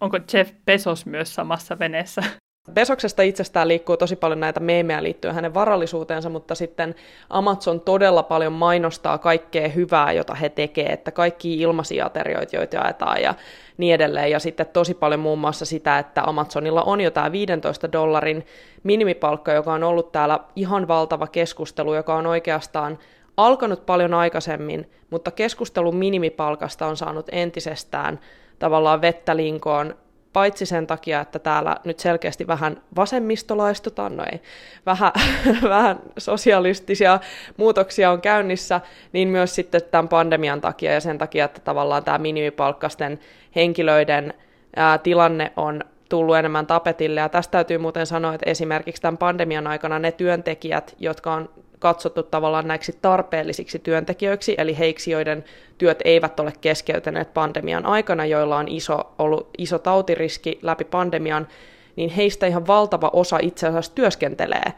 Onko 0.00 0.18
Jeff 0.32 0.52
Bezos 0.66 1.06
myös 1.06 1.34
samassa 1.34 1.78
veneessä? 1.78 2.22
Besoksesta 2.70 3.22
itsestään 3.22 3.68
liikkuu 3.68 3.96
tosi 3.96 4.16
paljon 4.16 4.40
näitä 4.40 4.60
meemejä 4.60 5.02
liittyen 5.02 5.34
hänen 5.34 5.54
varallisuuteensa, 5.54 6.28
mutta 6.28 6.54
sitten 6.54 6.94
Amazon 7.30 7.80
todella 7.80 8.22
paljon 8.22 8.52
mainostaa 8.52 9.18
kaikkea 9.18 9.68
hyvää, 9.68 10.12
jota 10.12 10.34
he 10.34 10.48
tekevät, 10.48 10.92
että 10.92 11.10
kaikki 11.10 11.60
ilmaisia 11.60 12.06
aterioita, 12.06 12.56
joita 12.56 12.76
jaetaan 12.76 13.22
ja 13.22 13.34
niin 13.76 13.94
edelleen. 13.94 14.30
Ja 14.30 14.38
sitten 14.38 14.66
tosi 14.66 14.94
paljon 14.94 15.20
muun 15.20 15.38
muassa 15.38 15.64
sitä, 15.64 15.98
että 15.98 16.22
Amazonilla 16.22 16.82
on 16.82 17.00
jo 17.00 17.10
tämä 17.10 17.32
15 17.32 17.92
dollarin 17.92 18.46
minimipalkka, 18.82 19.52
joka 19.52 19.72
on 19.72 19.84
ollut 19.84 20.12
täällä 20.12 20.40
ihan 20.56 20.88
valtava 20.88 21.26
keskustelu, 21.26 21.94
joka 21.94 22.14
on 22.14 22.26
oikeastaan 22.26 22.98
alkanut 23.36 23.86
paljon 23.86 24.14
aikaisemmin, 24.14 24.90
mutta 25.10 25.30
keskustelu 25.30 25.92
minimipalkasta 25.92 26.86
on 26.86 26.96
saanut 26.96 27.26
entisestään 27.32 28.20
tavallaan 28.58 29.00
vettä 29.00 29.36
linkoon 29.36 29.94
paitsi 30.32 30.66
sen 30.66 30.86
takia, 30.86 31.20
että 31.20 31.38
täällä 31.38 31.76
nyt 31.84 31.98
selkeästi 31.98 32.46
vähän 32.46 32.82
vasemmistolaistutaan, 32.96 34.16
no 34.16 34.24
ei, 34.32 34.40
vähän, 34.86 35.12
vähän 35.62 36.00
sosialistisia 36.18 37.20
muutoksia 37.56 38.10
on 38.10 38.20
käynnissä, 38.20 38.80
niin 39.12 39.28
myös 39.28 39.54
sitten 39.54 39.80
tämän 39.90 40.08
pandemian 40.08 40.60
takia 40.60 40.92
ja 40.92 41.00
sen 41.00 41.18
takia, 41.18 41.44
että 41.44 41.60
tavallaan 41.60 42.04
tämä 42.04 42.18
minimipalkkasten 42.18 43.20
henkilöiden 43.56 44.34
ää, 44.76 44.98
tilanne 44.98 45.52
on 45.56 45.84
tullut 46.08 46.36
enemmän 46.36 46.66
tapetille. 46.66 47.20
Ja 47.20 47.28
tästä 47.28 47.52
täytyy 47.52 47.78
muuten 47.78 48.06
sanoa, 48.06 48.34
että 48.34 48.50
esimerkiksi 48.50 49.02
tämän 49.02 49.18
pandemian 49.18 49.66
aikana 49.66 49.98
ne 49.98 50.12
työntekijät, 50.12 50.96
jotka 50.98 51.34
on 51.34 51.50
katsottu 51.80 52.22
tavallaan 52.22 52.68
näiksi 52.68 52.98
tarpeellisiksi 53.02 53.78
työntekijöiksi, 53.78 54.54
eli 54.58 54.78
heiksi, 54.78 55.10
joiden 55.10 55.44
työt 55.78 55.98
eivät 56.04 56.40
ole 56.40 56.52
keskeytyneet 56.60 57.34
pandemian 57.34 57.86
aikana, 57.86 58.26
joilla 58.26 58.56
on 58.56 58.68
iso, 58.68 59.14
ollut 59.18 59.50
iso 59.58 59.78
tautiriski 59.78 60.58
läpi 60.62 60.84
pandemian, 60.84 61.48
niin 61.96 62.10
heistä 62.10 62.46
ihan 62.46 62.66
valtava 62.66 63.10
osa 63.12 63.38
itse 63.42 63.66
asiassa 63.66 63.94
työskentelee 63.94 64.72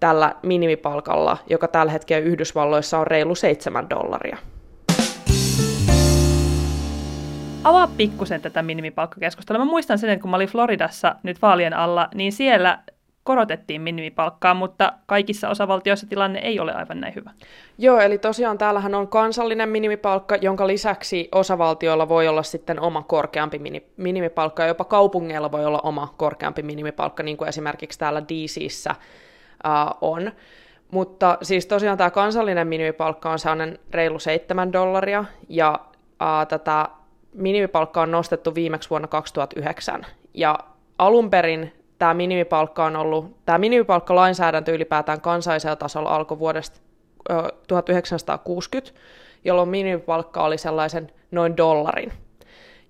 tällä 0.00 0.34
minimipalkalla, 0.42 1.36
joka 1.50 1.68
tällä 1.68 1.92
hetkellä 1.92 2.26
Yhdysvalloissa 2.26 2.98
on 2.98 3.06
reilu 3.06 3.34
7 3.34 3.90
dollaria. 3.90 4.38
Avaa 7.64 7.88
pikkusen 7.96 8.40
tätä 8.40 8.62
minimipalkkakeskustelua. 8.62 9.64
Mä 9.64 9.70
muistan 9.70 9.98
sen, 9.98 10.10
että 10.10 10.22
kun 10.22 10.30
mä 10.30 10.36
olin 10.36 10.48
Floridassa 10.48 11.16
nyt 11.22 11.42
vaalien 11.42 11.74
alla, 11.74 12.08
niin 12.14 12.32
siellä 12.32 12.78
korotettiin 13.24 13.80
minimipalkkaa, 13.80 14.54
mutta 14.54 14.92
kaikissa 15.06 15.48
osavaltioissa 15.48 16.06
tilanne 16.06 16.38
ei 16.38 16.60
ole 16.60 16.72
aivan 16.72 17.00
näin 17.00 17.14
hyvä. 17.14 17.30
Joo, 17.78 17.98
eli 17.98 18.18
tosiaan 18.18 18.58
täällähän 18.58 18.94
on 18.94 19.08
kansallinen 19.08 19.68
minimipalkka, 19.68 20.36
jonka 20.36 20.66
lisäksi 20.66 21.28
osavaltioilla 21.32 22.08
voi 22.08 22.28
olla 22.28 22.42
sitten 22.42 22.80
oma 22.80 23.02
korkeampi 23.02 23.60
minimipalkka, 23.96 24.62
ja 24.62 24.68
jopa 24.68 24.84
kaupungeilla 24.84 25.52
voi 25.52 25.64
olla 25.64 25.80
oma 25.82 26.14
korkeampi 26.16 26.62
minimipalkka, 26.62 27.22
niin 27.22 27.36
kuin 27.36 27.48
esimerkiksi 27.48 27.98
täällä 27.98 28.22
DCissä 28.22 28.94
uh, 29.64 30.10
on. 30.10 30.32
Mutta 30.90 31.38
siis 31.42 31.66
tosiaan 31.66 31.98
tämä 31.98 32.10
kansallinen 32.10 32.68
minimipalkka 32.68 33.30
on 33.30 33.38
sellainen 33.38 33.78
reilu 33.90 34.18
7 34.18 34.72
dollaria, 34.72 35.24
ja 35.48 35.80
uh, 35.94 36.46
tätä 36.48 36.88
minimipalkka 37.32 38.02
on 38.02 38.10
nostettu 38.10 38.54
viimeksi 38.54 38.90
vuonna 38.90 39.08
2009, 39.08 40.06
ja 40.34 40.58
alun 40.98 41.30
perin 41.30 41.81
tämä 42.02 42.14
minimipalkka 42.14 42.84
on 42.84 42.96
ollut, 42.96 43.44
tämä 43.46 43.58
minimipalkkalainsäädäntö 43.58 44.72
ylipäätään 44.72 45.20
kansallisella 45.20 45.76
tasolla 45.76 46.14
alkoi 46.14 46.38
vuodesta 46.38 46.80
1960, 47.68 49.00
jolloin 49.44 49.68
minimipalkka 49.68 50.44
oli 50.44 50.58
sellaisen 50.58 51.10
noin 51.30 51.56
dollarin. 51.56 52.12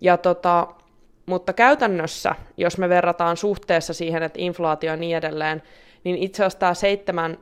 Ja 0.01 0.17
tota, 0.17 0.67
mutta 1.27 1.53
käytännössä, 1.53 2.35
jos 2.57 2.79
me 2.79 2.89
verrataan 2.89 3.37
suhteessa 3.37 3.95
siihen, 3.95 4.23
että 4.23 4.39
inflaatio 4.43 4.91
ja 4.91 4.97
niin 4.97 5.17
edelleen, 5.17 5.63
niin 6.05 6.17
itse 6.17 6.43
asiassa 6.43 6.59
tämä 6.59 6.75
seitsemän, 6.75 7.39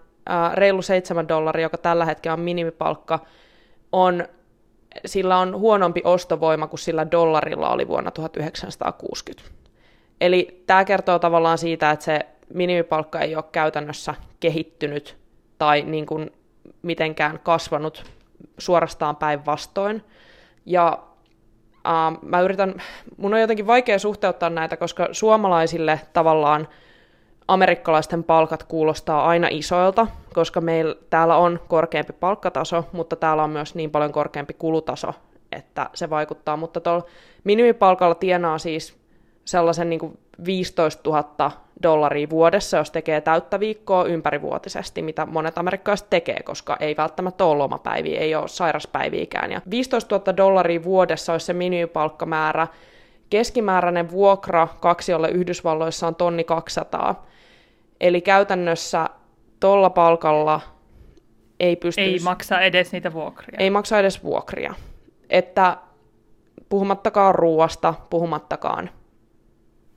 reilu 0.55 0.83
7 0.83 1.29
dollaria, 1.29 1.63
joka 1.63 1.79
tällä 1.79 2.05
hetkellä 2.05 2.33
on 2.33 2.41
minimipalkka, 2.41 3.19
on, 3.93 4.29
sillä 5.07 5.39
on 5.39 5.59
huonompi 5.59 6.01
ostovoima 6.05 6.67
kuin 6.67 6.81
sillä 6.81 7.11
dollarilla 7.11 7.71
oli 7.71 7.89
vuonna 7.89 8.11
1960. 8.11 9.60
Eli 10.21 10.63
tämä 10.67 10.85
kertoo 10.85 11.19
tavallaan 11.19 11.59
siitä, 11.59 11.91
että 11.91 12.05
se 12.05 12.21
minimipalkka 12.55 13.21
ei 13.21 13.37
ole 13.37 13.45
käytännössä 13.53 14.15
kehittynyt 14.41 15.17
tai 15.59 15.83
niin 15.83 16.07
kuin 16.07 16.33
mitenkään 16.83 17.41
kasvanut 17.43 18.05
suorastaan 18.59 19.17
päinvastoin. 19.17 20.05
Ja 20.67 20.99
äh, 21.87 22.19
mä 22.23 22.41
yritän, 22.41 22.75
mun 23.17 23.35
on 23.35 23.41
jotenkin 23.41 23.67
vaikea 23.67 23.99
suhteuttaa 23.99 24.51
näitä, 24.51 24.77
koska 24.77 25.09
suomalaisille 25.13 26.01
tavallaan 26.13 26.69
amerikkalaisten 27.49 28.25
palkat 28.25 28.63
kuulostaa 28.63 29.29
aina 29.29 29.49
isoilta, 29.51 30.07
koska 30.35 30.61
meillä 30.61 30.95
täällä 31.11 31.37
on 31.37 31.61
korkeampi 31.69 32.13
palkkataso, 32.13 32.85
mutta 32.93 33.17
täällä 33.17 33.43
on 33.43 33.51
myös 33.51 33.75
niin 33.75 33.91
paljon 33.91 34.13
korkeampi 34.13 34.55
kulutaso, 34.55 35.15
että 35.53 35.91
se 35.95 36.11
vaikuttaa. 36.11 36.57
Mutta 36.57 36.81
tuolla 36.81 37.07
minimipalkalla 37.45 38.15
tienaa 38.15 38.59
siis 38.59 39.00
sellaisen 39.51 39.91
niin 39.91 40.01
kuin 40.01 40.19
15 40.45 41.11
000 41.11 41.51
dollaria 41.83 42.31
vuodessa, 42.31 42.77
jos 42.77 42.91
tekee 42.91 43.21
täyttä 43.21 43.61
viikkoa 43.61 44.05
ympärivuotisesti, 44.05 45.03
mitä 45.03 45.27
monet 45.27 45.59
amerikkalaiset 45.59 46.11
tekee, 46.11 46.43
koska 46.45 46.77
ei 46.81 46.97
välttämättä 46.97 47.45
ole 47.45 47.59
lomapäiviä, 47.59 48.21
ei 48.21 48.35
ole 48.35 48.49
sairaspäiviäkään. 48.49 49.53
Ja 49.53 49.61
15 49.71 50.17
000 50.17 50.37
dollaria 50.37 50.85
vuodessa 50.85 51.33
olisi 51.33 51.47
se 51.47 51.53
minimipalkkamäärä. 51.53 52.67
Keskimääräinen 53.31 54.11
vuokra 54.11 54.69
kaksiolle 54.81 55.29
Yhdysvalloissa 55.29 56.07
on 56.07 56.15
tonni 56.15 56.45
200. 56.45 57.27
Eli 58.01 58.21
käytännössä 58.21 59.09
tuolla 59.61 59.91
palkalla 59.91 60.61
ei 61.61 61.77
pysty... 61.77 62.01
Ei 62.01 62.19
maksa 62.19 62.61
edes 62.61 62.93
niitä 62.93 63.13
vuokria. 63.13 63.57
Ei 63.59 63.71
maksa 63.71 63.99
edes 63.99 64.25
vuokria. 64.25 64.75
Että 65.31 65.77
puhumattakaan 66.69 67.35
ruuasta, 67.35 67.95
puhumattakaan 68.11 68.91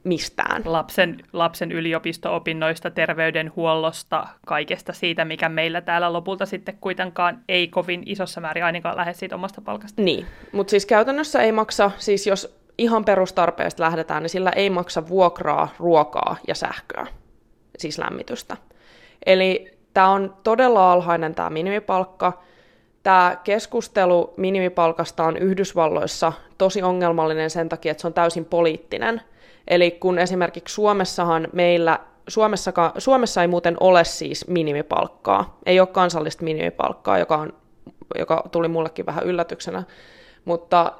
mistään. 0.03 0.61
Lapsen, 0.65 1.17
lapsen 1.33 1.71
yliopisto-opinnoista, 1.71 2.91
terveydenhuollosta, 2.91 4.27
kaikesta 4.45 4.93
siitä, 4.93 5.25
mikä 5.25 5.49
meillä 5.49 5.81
täällä 5.81 6.13
lopulta 6.13 6.45
sitten 6.45 6.77
kuitenkaan 6.81 7.39
ei 7.49 7.67
kovin 7.67 8.03
isossa 8.05 8.41
määrin 8.41 8.63
ainakaan 8.63 8.97
lähde 8.97 9.13
siitä 9.13 9.35
omasta 9.35 9.61
palkasta. 9.61 10.01
Niin, 10.01 10.25
mutta 10.51 10.71
siis 10.71 10.85
käytännössä 10.85 11.41
ei 11.41 11.51
maksa, 11.51 11.91
siis 11.97 12.27
jos 12.27 12.57
ihan 12.77 13.05
perustarpeesta 13.05 13.83
lähdetään, 13.83 14.23
niin 14.23 14.29
sillä 14.29 14.49
ei 14.49 14.69
maksa 14.69 15.07
vuokraa, 15.07 15.67
ruokaa 15.79 16.35
ja 16.47 16.55
sähköä, 16.55 17.07
siis 17.77 17.97
lämmitystä. 17.99 18.57
Eli 19.25 19.77
tämä 19.93 20.09
on 20.09 20.37
todella 20.43 20.91
alhainen 20.91 21.35
tämä 21.35 21.49
minimipalkka. 21.49 22.43
tämä 23.03 23.37
keskustelu 23.43 24.33
minimipalkasta 24.37 25.23
on 25.23 25.37
Yhdysvalloissa 25.37 26.33
tosi 26.57 26.81
ongelmallinen 26.81 27.49
sen 27.49 27.69
takia, 27.69 27.91
että 27.91 28.01
se 28.01 28.07
on 28.07 28.13
täysin 28.13 28.45
poliittinen. 28.45 29.21
Eli 29.67 29.91
kun 29.91 30.19
esimerkiksi 30.19 30.75
Suomessahan 30.75 31.47
meillä, 31.53 31.99
Suomessa 32.97 33.41
ei 33.41 33.47
muuten 33.47 33.77
ole 33.79 34.03
siis 34.03 34.47
minimipalkkaa, 34.47 35.57
ei 35.65 35.79
ole 35.79 35.87
kansallista 35.87 36.43
minimipalkkaa, 36.43 37.17
joka, 37.17 37.37
on, 37.37 37.53
joka 38.19 38.43
tuli 38.51 38.67
mullekin 38.67 39.05
vähän 39.05 39.23
yllätyksenä, 39.23 39.83
mutta 40.45 40.91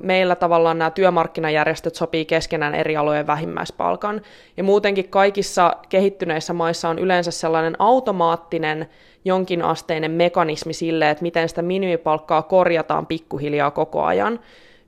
meillä 0.00 0.36
tavallaan 0.36 0.78
nämä 0.78 0.90
työmarkkinajärjestöt 0.90 1.94
sopii 1.94 2.24
keskenään 2.24 2.74
eri 2.74 2.96
alojen 2.96 3.26
vähimmäispalkan. 3.26 4.20
Ja 4.56 4.64
muutenkin 4.64 5.08
kaikissa 5.08 5.76
kehittyneissä 5.88 6.52
maissa 6.52 6.88
on 6.88 6.98
yleensä 6.98 7.30
sellainen 7.30 7.76
automaattinen 7.78 8.88
jonkinasteinen 9.24 10.10
mekanismi 10.10 10.72
sille, 10.72 11.10
että 11.10 11.22
miten 11.22 11.48
sitä 11.48 11.62
minimipalkkaa 11.62 12.42
korjataan 12.42 13.06
pikkuhiljaa 13.06 13.70
koko 13.70 14.02
ajan. 14.02 14.40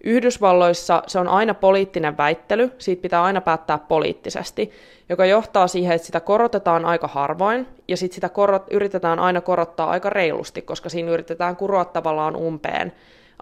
Yhdysvalloissa 0.05 1.03
se 1.07 1.19
on 1.19 1.29
aina 1.29 1.55
poliittinen 1.55 2.17
väittely, 2.17 2.73
siitä 2.79 3.03
pitää 3.03 3.23
aina 3.23 3.41
päättää 3.41 3.79
poliittisesti, 3.79 4.71
joka 5.09 5.27
johtaa 5.27 5.67
siihen, 5.67 5.95
että 5.95 6.07
sitä 6.07 6.21
korotetaan 6.21 6.85
aika 6.85 7.09
harvoin, 7.09 7.67
ja 7.89 7.97
sitten 7.97 8.15
sitä 8.15 8.29
korot, 8.29 8.67
yritetään 8.71 9.19
aina 9.19 9.41
korottaa 9.41 9.91
aika 9.91 10.11
reilusti, 10.11 10.63
koska 10.63 10.89
siinä 10.89 11.11
yritetään 11.11 11.57
kuroa 11.57 11.85
tavallaan 11.85 12.37
umpeen 12.37 12.93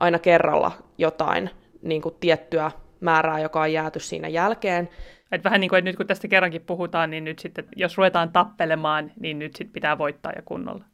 aina 0.00 0.19
kerralla 0.19 0.73
jotain 0.99 1.50
niin 1.83 2.02
kuin 2.02 2.14
tiettyä 2.21 2.71
määrää, 3.00 3.40
joka 3.40 3.61
on 3.61 3.73
jääty 3.73 4.00
siinä 4.00 4.29
jälkeen. 4.29 4.88
Et 5.33 5.45
vähän 5.45 5.61
niin 5.61 5.69
kuin, 5.69 5.79
että 5.79 5.88
nyt 5.88 5.97
kun 5.97 6.07
tästä 6.07 6.29
kerrankin 6.29 6.62
puhutaan, 6.62 7.11
niin 7.11 7.25
nyt 7.25 7.38
sitten, 7.38 7.64
jos 7.76 7.97
ruvetaan 7.97 8.33
tappelemaan, 8.33 9.12
niin 9.21 9.38
nyt 9.38 9.57
sitten 9.57 9.73
pitää 9.73 9.99
voittaa 9.99 10.33
ja 10.37 10.43
kunnolla. 10.45 10.85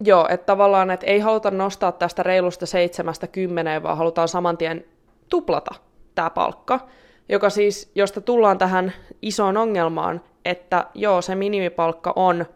Joo, 0.00 0.28
että 0.30 0.46
tavallaan, 0.46 0.90
että 0.90 1.06
ei 1.06 1.18
haluta 1.18 1.50
nostaa 1.50 1.92
tästä 1.92 2.22
reilusta 2.22 2.66
seitsemästä 2.66 3.26
kymmeneen, 3.26 3.82
vaan 3.82 3.96
halutaan 3.96 4.28
saman 4.28 4.56
tien 4.56 4.84
tuplata 5.28 5.74
tämä 6.14 6.30
palkka, 6.30 6.88
joka 7.28 7.50
siis, 7.50 7.90
josta 7.94 8.20
tullaan 8.20 8.58
tähän 8.58 8.92
isoon 9.22 9.56
ongelmaan, 9.56 10.20
että 10.44 10.86
joo, 10.94 11.22
se 11.22 11.34
minimipalkka 11.34 12.12
on 12.16 12.46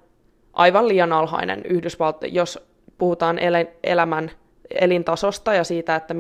aivan 0.53 0.89
liian 0.89 1.13
alhainen 1.13 1.63
Yhdysvalto, 1.65 2.27
jos 2.27 2.59
puhutaan 2.99 3.39
el- 3.39 3.67
elämän 3.85 4.31
elintasosta 4.71 5.55
ja 5.55 5.65
siitä, 5.65 5.97
että 5.97 6.15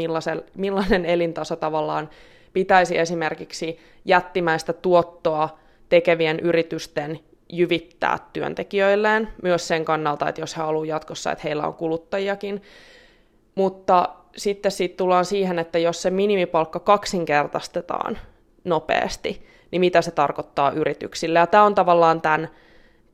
millainen 0.54 1.04
elintaso 1.04 1.56
tavallaan 1.56 2.10
pitäisi 2.52 2.98
esimerkiksi 2.98 3.78
jättimäistä 4.04 4.72
tuottoa 4.72 5.58
tekevien 5.88 6.40
yritysten 6.40 7.20
jyvittää 7.48 8.18
työntekijöilleen, 8.32 9.28
myös 9.42 9.68
sen 9.68 9.84
kannalta, 9.84 10.28
että 10.28 10.40
jos 10.40 10.56
he 10.56 10.62
haluavat 10.62 10.88
jatkossa, 10.88 11.32
että 11.32 11.42
heillä 11.44 11.66
on 11.66 11.74
kuluttajiakin. 11.74 12.62
Mutta 13.54 14.08
sitten 14.36 14.72
siitä 14.72 14.96
tullaan 14.96 15.24
siihen, 15.24 15.58
että 15.58 15.78
jos 15.78 16.02
se 16.02 16.10
minimipalkka 16.10 16.80
kaksinkertaistetaan 16.80 18.18
nopeasti, 18.64 19.46
niin 19.70 19.80
mitä 19.80 20.02
se 20.02 20.10
tarkoittaa 20.10 20.70
yrityksille. 20.70 21.38
Ja 21.38 21.46
tämä 21.46 21.64
on 21.64 21.74
tavallaan 21.74 22.20
tämän 22.20 22.48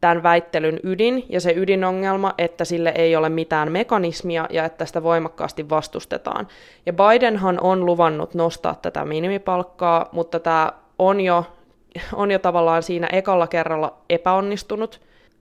tämän 0.00 0.22
väittelyn 0.22 0.80
ydin 0.82 1.26
ja 1.28 1.40
se 1.40 1.52
ydinongelma, 1.56 2.34
että 2.38 2.64
sille 2.64 2.92
ei 2.94 3.16
ole 3.16 3.28
mitään 3.28 3.72
mekanismia 3.72 4.46
ja 4.50 4.64
että 4.64 4.86
sitä 4.86 5.02
voimakkaasti 5.02 5.68
vastustetaan. 5.70 6.48
Ja 6.86 6.92
Bidenhan 6.92 7.60
on 7.60 7.86
luvannut 7.86 8.34
nostaa 8.34 8.74
tätä 8.74 9.04
minimipalkkaa, 9.04 10.08
mutta 10.12 10.40
tämä 10.40 10.72
on 10.98 11.20
jo, 11.20 11.44
on 12.12 12.30
jo 12.30 12.38
tavallaan 12.38 12.82
siinä 12.82 13.06
ekalla 13.12 13.46
kerralla 13.46 13.98
epäonnistunut. 14.10 15.00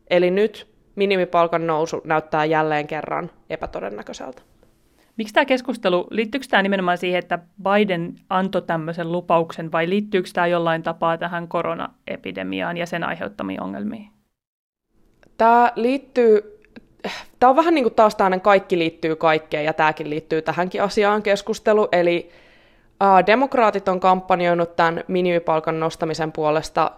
Eli 0.10 0.32
nyt 0.32 0.68
minimipalkan 0.96 1.68
nousu 1.68 2.02
näyttää 2.04 2.46
jälleen 2.46 2.88
kerran 2.88 3.32
epätodennäköiseltä. 3.50 4.42
Miksi 5.18 5.34
tämä 5.34 5.46
keskustelu, 5.46 6.08
liittyykö 6.10 6.48
tämä 6.50 6.64
nimenomaan 6.64 6.98
siihen, 6.98 7.20
että 7.20 7.40
Biden 7.64 8.16
antoi 8.30 8.62
tämmöisen 8.62 9.12
lupauksen 9.12 9.72
vai 9.72 9.90
liittyykö 9.90 10.30
tämä 10.34 10.48
jollain 10.48 10.84
tapaa 10.84 11.18
tähän 11.18 11.48
koronaepidemiaan 11.48 12.78
ja 12.78 12.86
sen 12.86 13.04
aiheuttamiin 13.04 13.62
ongelmiin? 13.62 14.10
Tämä 15.38 15.72
liittyy, 15.76 16.62
tämä 17.40 17.50
on 17.50 17.56
vähän 17.56 17.74
niin 17.74 17.84
kuin 17.84 17.96
taas 17.96 18.16
tämmöinen 18.16 18.42
kaikki 18.42 18.78
liittyy 18.78 19.16
kaikkeen, 19.16 19.66
ja 19.66 19.74
tämäkin 19.74 20.10
liittyy 20.10 20.42
tähänkin 20.42 20.84
asiaan 20.84 21.24
keskustelu, 21.24 21.88
eli 21.92 22.30
uh, 23.04 23.26
demokraatit 23.28 23.88
on 23.88 24.00
kampanjoinut 24.00 24.76
tämän 24.76 25.04
minimipalkan 25.08 25.80
nostamisen 25.80 26.32
puolesta 26.32 26.92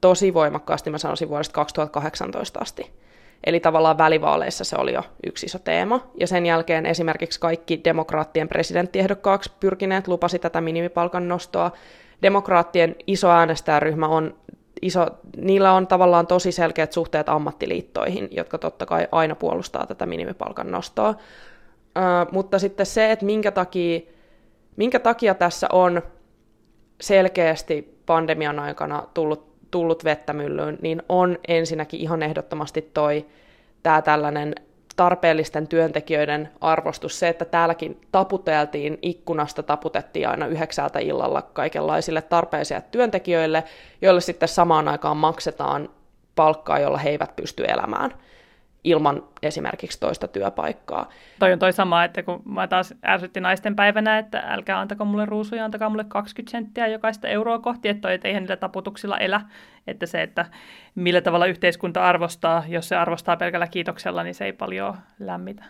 tosi 0.00 0.34
voimakkaasti, 0.34 0.90
mä 0.90 0.98
sanoisin 0.98 1.28
vuodesta 1.28 1.54
2018 1.54 2.60
asti. 2.60 3.03
Eli 3.46 3.60
tavallaan 3.60 3.98
välivaaleissa 3.98 4.64
se 4.64 4.76
oli 4.78 4.92
jo 4.92 5.02
yksi 5.26 5.46
iso 5.46 5.58
teema. 5.58 6.00
Ja 6.20 6.26
sen 6.26 6.46
jälkeen 6.46 6.86
esimerkiksi 6.86 7.40
kaikki 7.40 7.80
demokraattien 7.84 8.48
presidenttiehdokkaaksi 8.48 9.52
pyrkineet 9.60 10.08
lupasi 10.08 10.38
tätä 10.38 10.60
minimipalkan 10.60 11.28
nostoa. 11.28 11.70
Demokraattien 12.22 12.96
iso 13.06 13.30
äänestäjäryhmä 13.30 14.06
on 14.08 14.34
iso, 14.82 15.06
niillä 15.36 15.72
on 15.72 15.86
tavallaan 15.86 16.26
tosi 16.26 16.52
selkeät 16.52 16.92
suhteet 16.92 17.28
ammattiliittoihin, 17.28 18.28
jotka 18.30 18.58
totta 18.58 18.86
kai 18.86 19.08
aina 19.12 19.34
puolustaa 19.34 19.86
tätä 19.86 20.06
minimipalkan 20.06 20.70
nostoa. 20.70 21.10
Uh, 21.10 22.32
mutta 22.32 22.58
sitten 22.58 22.86
se, 22.86 23.12
että 23.12 23.24
minkä 23.24 23.50
takia, 23.50 24.00
minkä 24.76 24.98
takia 24.98 25.34
tässä 25.34 25.66
on 25.72 26.02
selkeästi 27.00 27.98
pandemian 28.06 28.58
aikana 28.58 29.02
tullut, 29.14 29.53
tullut 29.74 30.04
vettä 30.04 30.32
myllyyn, 30.32 30.78
niin 30.82 31.02
on 31.08 31.38
ensinnäkin 31.48 32.00
ihan 32.00 32.22
ehdottomasti 32.22 32.90
toi 32.94 33.26
tämä 33.82 34.02
tällainen 34.02 34.54
tarpeellisten 34.96 35.68
työntekijöiden 35.68 36.48
arvostus, 36.60 37.18
se, 37.18 37.28
että 37.28 37.44
täälläkin 37.44 38.00
taputeltiin, 38.12 38.98
ikkunasta 39.02 39.62
taputettiin 39.62 40.28
aina 40.28 40.46
yhdeksältä 40.46 40.98
illalla 40.98 41.42
kaikenlaisille 41.42 42.22
tarpeisille 42.22 42.82
työntekijöille, 42.90 43.64
joille 44.02 44.20
sitten 44.20 44.48
samaan 44.48 44.88
aikaan 44.88 45.16
maksetaan 45.16 45.88
palkkaa, 46.34 46.78
jolla 46.78 46.98
he 46.98 47.10
eivät 47.10 47.36
pysty 47.36 47.64
elämään 47.64 48.14
ilman 48.84 49.22
esimerkiksi 49.42 50.00
toista 50.00 50.28
työpaikkaa. 50.28 51.08
Toi 51.38 51.52
on 51.52 51.58
toi 51.58 51.72
sama, 51.72 52.04
että 52.04 52.22
kun 52.22 52.42
mä 52.44 52.68
taas 52.68 52.94
ärsytti 53.06 53.40
naisten 53.40 53.76
päivänä, 53.76 54.18
että 54.18 54.42
älkää 54.46 54.80
antako 54.80 55.04
mulle 55.04 55.26
ruusuja, 55.26 55.64
antakaa 55.64 55.88
mulle 55.88 56.04
20 56.04 56.50
senttiä 56.50 56.86
jokaista 56.86 57.28
euroa 57.28 57.58
kohti, 57.58 57.88
että 57.88 58.00
toi, 58.00 58.14
että 58.14 58.28
eihän 58.28 58.42
niillä 58.42 58.56
taputuksilla 58.56 59.18
elä. 59.18 59.40
Että 59.86 60.06
se, 60.06 60.22
että 60.22 60.46
millä 60.94 61.20
tavalla 61.20 61.46
yhteiskunta 61.46 62.04
arvostaa, 62.04 62.64
jos 62.68 62.88
se 62.88 62.96
arvostaa 62.96 63.36
pelkällä 63.36 63.66
kiitoksella, 63.66 64.22
niin 64.22 64.34
se 64.34 64.44
ei 64.44 64.52
paljon 64.52 64.94
lämmitä. 65.18 65.64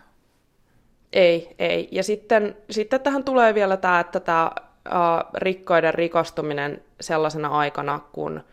Ei, 1.12 1.54
ei. 1.58 1.88
Ja 1.92 2.02
sitten, 2.02 2.56
sitten 2.70 3.00
tähän 3.00 3.24
tulee 3.24 3.54
vielä 3.54 3.76
tämä, 3.76 4.00
että 4.00 4.20
tämä 4.20 4.50
uh, 4.88 5.30
rikkaiden 5.34 5.94
rikastuminen 5.94 6.82
sellaisena 7.00 7.48
aikana, 7.48 8.00
kun 8.12 8.44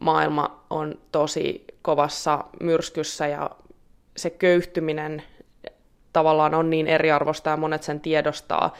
maailma 0.00 0.64
on 0.70 0.94
tosi 1.12 1.64
kovassa 1.82 2.44
myrskyssä 2.60 3.26
ja 3.26 3.50
se 4.16 4.30
köyhtyminen 4.30 5.22
tavallaan 6.12 6.54
on 6.54 6.70
niin 6.70 6.86
eriarvosta 6.86 7.50
ja 7.50 7.56
monet 7.56 7.82
sen 7.82 8.00
tiedostaa, 8.00 8.72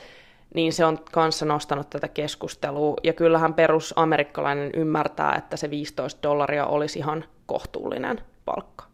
niin 0.54 0.72
se 0.72 0.84
on 0.84 0.98
kanssa 1.12 1.46
nostanut 1.46 1.90
tätä 1.90 2.08
keskustelua. 2.08 2.96
Ja 3.02 3.12
kyllähän 3.12 3.54
perusamerikkalainen 3.54 4.70
ymmärtää, 4.74 5.34
että 5.34 5.56
se 5.56 5.70
15 5.70 6.22
dollaria 6.22 6.66
olisi 6.66 6.98
ihan 6.98 7.24
kohtuullinen 7.46 8.20
palkka. 8.44 8.84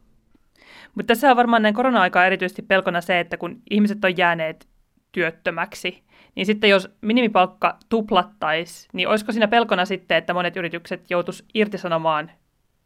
Mutta 0.95 1.07
tässä 1.07 1.31
on 1.31 1.37
varmaan 1.37 1.63
näin 1.63 1.75
korona-aikaa 1.75 2.27
erityisesti 2.27 2.63
pelkona 2.63 3.01
se, 3.01 3.21
että 3.21 3.37
kun 3.37 3.63
ihmiset 3.71 4.05
on 4.05 4.17
jääneet 4.17 4.69
työttömäksi, 5.13 6.03
niin 6.35 6.47
sitten 6.47 6.71
jos 6.71 6.89
minimipalkka 7.01 7.79
tuplattaisi, 7.89 8.89
niin 8.93 9.09
olisiko 9.09 9.33
siinä 9.33 9.49
pelkona 9.49 9.85
sitten, 9.85 10.17
että 10.17 10.35
monet 10.35 10.57
yritykset 10.57 11.11
joutuisi 11.11 11.45
irtisanomaan 11.55 12.31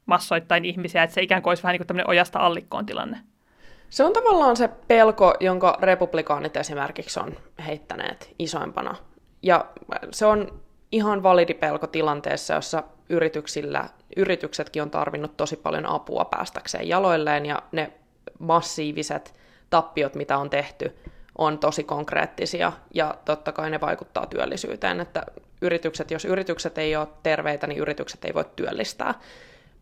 massoittain 0.06 0.64
ihmisiä, 0.64 1.02
että 1.02 1.14
se 1.14 1.22
ikään 1.22 1.42
kuin 1.42 1.50
olisi 1.50 1.62
vähän 1.62 1.72
niin 1.72 1.80
kuin 1.80 1.86
tämmöinen 1.86 2.10
ojasta 2.10 2.38
allikkoon 2.38 2.86
tilanne? 2.86 3.18
Se 3.90 4.04
on 4.04 4.12
tavallaan 4.12 4.56
se 4.56 4.68
pelko, 4.68 5.34
jonka 5.40 5.78
republikaanit 5.80 6.56
esimerkiksi 6.56 7.20
on 7.20 7.34
heittäneet 7.66 8.34
isoimpana. 8.38 8.94
Ja 9.42 9.66
se 10.10 10.26
on 10.26 10.60
ihan 10.92 11.22
validi 11.22 11.54
pelko 11.54 11.86
tilanteessa, 11.86 12.54
jossa 12.54 12.82
yrityksillä, 13.08 13.88
yrityksetkin 14.16 14.82
on 14.82 14.90
tarvinnut 14.90 15.36
tosi 15.36 15.56
paljon 15.56 15.86
apua 15.86 16.24
päästäkseen 16.24 16.88
jaloilleen, 16.88 17.46
ja 17.46 17.62
ne 17.72 17.92
massiiviset 18.38 19.34
tappiot, 19.70 20.14
mitä 20.14 20.38
on 20.38 20.50
tehty, 20.50 20.96
on 21.38 21.58
tosi 21.58 21.84
konkreettisia, 21.84 22.72
ja 22.94 23.14
totta 23.24 23.52
kai 23.52 23.70
ne 23.70 23.80
vaikuttaa 23.80 24.26
työllisyyteen, 24.26 25.00
että 25.00 25.22
yritykset, 25.62 26.10
jos 26.10 26.24
yritykset 26.24 26.78
ei 26.78 26.96
ole 26.96 27.08
terveitä, 27.22 27.66
niin 27.66 27.78
yritykset 27.78 28.24
ei 28.24 28.34
voi 28.34 28.44
työllistää. 28.56 29.14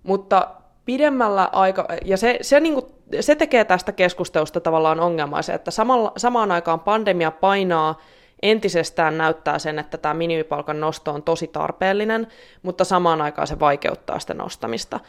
Mutta 0.02 0.50
pidemmällä 0.84 1.48
aika, 1.52 1.86
ja 2.04 2.16
se, 2.16 2.38
se, 2.40 2.60
niin 2.60 2.74
kuin, 2.74 2.86
se 3.20 3.34
tekee 3.34 3.64
tästä 3.64 3.92
keskustelusta 3.92 4.60
tavallaan 4.60 5.00
ongelmaisen, 5.00 5.54
että 5.54 5.70
samalla, 5.70 6.12
samaan 6.16 6.52
aikaan 6.52 6.80
pandemia 6.80 7.30
painaa 7.30 8.00
entisestään 8.42 9.18
näyttää 9.18 9.58
sen, 9.58 9.78
että 9.78 9.98
tämä 9.98 10.14
minimipalkan 10.14 10.80
nosto 10.80 11.10
on 11.10 11.22
tosi 11.22 11.46
tarpeellinen, 11.46 12.26
mutta 12.62 12.84
samaan 12.84 13.20
aikaan 13.22 13.46
se 13.46 13.60
vaikeuttaa 13.60 14.18
sitä 14.18 14.34
nostamista. 14.34 15.00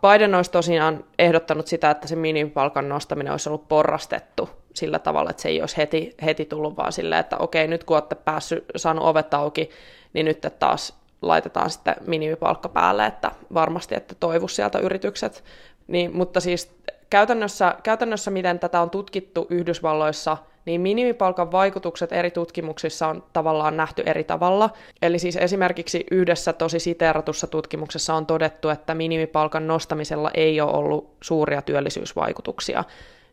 Biden 0.00 0.34
olisi 0.34 0.50
tosiaan 0.50 1.04
ehdottanut 1.18 1.66
sitä, 1.66 1.90
että 1.90 2.08
se 2.08 2.16
minimipalkan 2.16 2.88
nostaminen 2.88 3.30
olisi 3.30 3.48
ollut 3.48 3.68
porrastettu 3.68 4.50
sillä 4.74 4.98
tavalla, 4.98 5.30
että 5.30 5.42
se 5.42 5.48
ei 5.48 5.60
olisi 5.60 5.76
heti, 5.76 6.16
heti 6.24 6.44
tullut 6.44 6.76
vaan 6.76 6.92
silleen, 6.92 7.20
että 7.20 7.36
okei, 7.36 7.68
nyt 7.68 7.84
kun 7.84 7.96
olette 7.96 8.14
päässyt, 8.14 8.64
saanut 8.76 9.04
ovet 9.04 9.34
auki, 9.34 9.70
niin 10.12 10.26
nyt 10.26 10.46
taas 10.58 11.01
laitetaan 11.22 11.70
sitten 11.70 11.96
minimipalkka 12.06 12.68
päälle, 12.68 13.06
että 13.06 13.30
varmasti, 13.54 13.94
että 13.94 14.14
toivu 14.20 14.48
sieltä 14.48 14.78
yritykset. 14.78 15.44
Niin, 15.86 16.16
mutta 16.16 16.40
siis 16.40 16.74
käytännössä, 17.10 17.74
käytännössä, 17.82 18.30
miten 18.30 18.58
tätä 18.58 18.80
on 18.80 18.90
tutkittu 18.90 19.46
Yhdysvalloissa, 19.50 20.36
niin 20.64 20.80
minimipalkan 20.80 21.52
vaikutukset 21.52 22.12
eri 22.12 22.30
tutkimuksissa 22.30 23.08
on 23.08 23.24
tavallaan 23.32 23.76
nähty 23.76 24.02
eri 24.06 24.24
tavalla. 24.24 24.70
Eli 25.02 25.18
siis 25.18 25.36
esimerkiksi 25.36 26.06
yhdessä 26.10 26.52
tosi 26.52 26.78
siteeratussa 26.78 27.46
tutkimuksessa 27.46 28.14
on 28.14 28.26
todettu, 28.26 28.68
että 28.68 28.94
minimipalkan 28.94 29.66
nostamisella 29.66 30.30
ei 30.34 30.60
ole 30.60 30.72
ollut 30.72 31.16
suuria 31.20 31.62
työllisyysvaikutuksia 31.62 32.84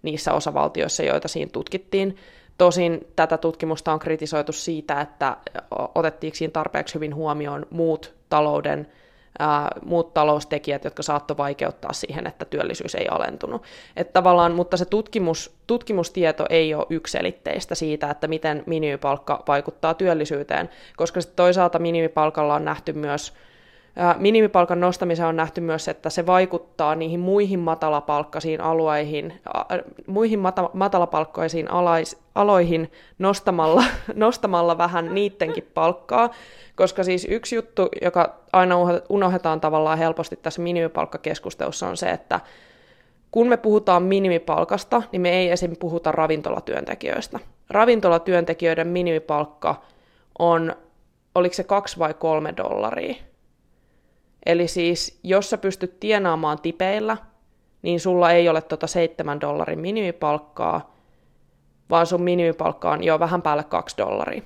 niissä 0.01 0.33
osavaltioissa, 0.33 1.03
joita 1.03 1.27
siinä 1.27 1.49
tutkittiin. 1.53 2.17
Tosin 2.59 3.07
tätä 3.15 3.37
tutkimusta 3.37 3.93
on 3.93 3.99
kritisoitu 3.99 4.51
siitä, 4.51 5.01
että 5.01 5.37
otettiinko 5.95 6.35
siinä 6.35 6.51
tarpeeksi 6.51 6.95
hyvin 6.95 7.15
huomioon 7.15 7.65
muut 7.69 8.13
talouden 8.29 8.87
ää, 9.39 9.67
muut 9.85 10.13
taloustekijät, 10.13 10.83
jotka 10.83 11.03
saattoi 11.03 11.37
vaikeuttaa 11.37 11.93
siihen, 11.93 12.27
että 12.27 12.45
työllisyys 12.45 12.95
ei 12.95 13.07
alentunut. 13.11 13.63
Että 13.95 14.13
tavallaan, 14.13 14.51
mutta 14.51 14.77
se 14.77 14.85
tutkimus, 14.85 15.55
tutkimustieto 15.67 16.45
ei 16.49 16.73
ole 16.73 16.85
ykselitteistä 16.89 17.75
siitä, 17.75 18.09
että 18.09 18.27
miten 18.27 18.63
minimipalkka 18.65 19.43
vaikuttaa 19.47 19.93
työllisyyteen, 19.93 20.69
koska 20.97 21.19
toisaalta 21.35 21.79
minimipalkalla 21.79 22.55
on 22.55 22.65
nähty 22.65 22.93
myös 22.93 23.33
Minimipalkan 24.17 24.79
nostamiseen 24.79 25.29
on 25.29 25.35
nähty 25.35 25.61
myös, 25.61 25.87
että 25.87 26.09
se 26.09 26.25
vaikuttaa 26.25 26.95
niihin 26.95 27.19
muihin 27.19 27.59
matalapalkkaisiin 27.59 28.61
alueihin, 28.61 29.41
muihin 30.07 30.39
mata, 30.39 30.69
matalapalkkaisiin 30.73 31.71
alais, 31.71 32.21
aloihin 32.35 32.91
nostamalla, 33.19 33.83
nostamalla 34.15 34.77
vähän 34.77 35.15
niittenkin 35.15 35.69
palkkaa, 35.73 36.29
koska 36.75 37.03
siis 37.03 37.27
yksi 37.29 37.55
juttu, 37.55 37.89
joka 38.01 38.35
aina 38.53 38.75
unohdetaan 39.09 39.61
tavallaan 39.61 39.97
helposti 39.97 40.35
tässä 40.35 40.61
minimipalkkakeskustelussa 40.61 41.87
on 41.87 41.97
se, 41.97 42.09
että 42.09 42.39
kun 43.31 43.47
me 43.47 43.57
puhutaan 43.57 44.03
minimipalkasta, 44.03 45.01
niin 45.11 45.21
me 45.21 45.29
ei 45.29 45.49
esim. 45.49 45.75
puhuta 45.79 46.11
ravintolatyöntekijöistä. 46.11 47.39
Ravintolatyöntekijöiden 47.69 48.87
minimipalkka 48.87 49.81
on, 50.39 50.75
oliko 51.35 51.53
se 51.53 51.63
kaksi 51.63 51.99
vai 51.99 52.13
kolme 52.13 52.53
dollaria? 52.57 53.28
Eli 54.45 54.67
siis, 54.67 55.19
jos 55.23 55.49
sä 55.49 55.57
pystyt 55.57 55.99
tienaamaan 55.99 56.61
tipeillä, 56.61 57.17
niin 57.81 57.99
sulla 57.99 58.31
ei 58.31 58.49
ole 58.49 58.61
tota 58.61 58.87
7 58.87 59.41
dollarin 59.41 59.79
minimipalkkaa, 59.79 60.95
vaan 61.89 62.05
sun 62.05 62.21
minimipalkka 62.21 62.91
on 62.91 63.03
jo 63.03 63.19
vähän 63.19 63.41
päälle 63.41 63.63
2 63.63 63.97
dollaria. 63.97 64.41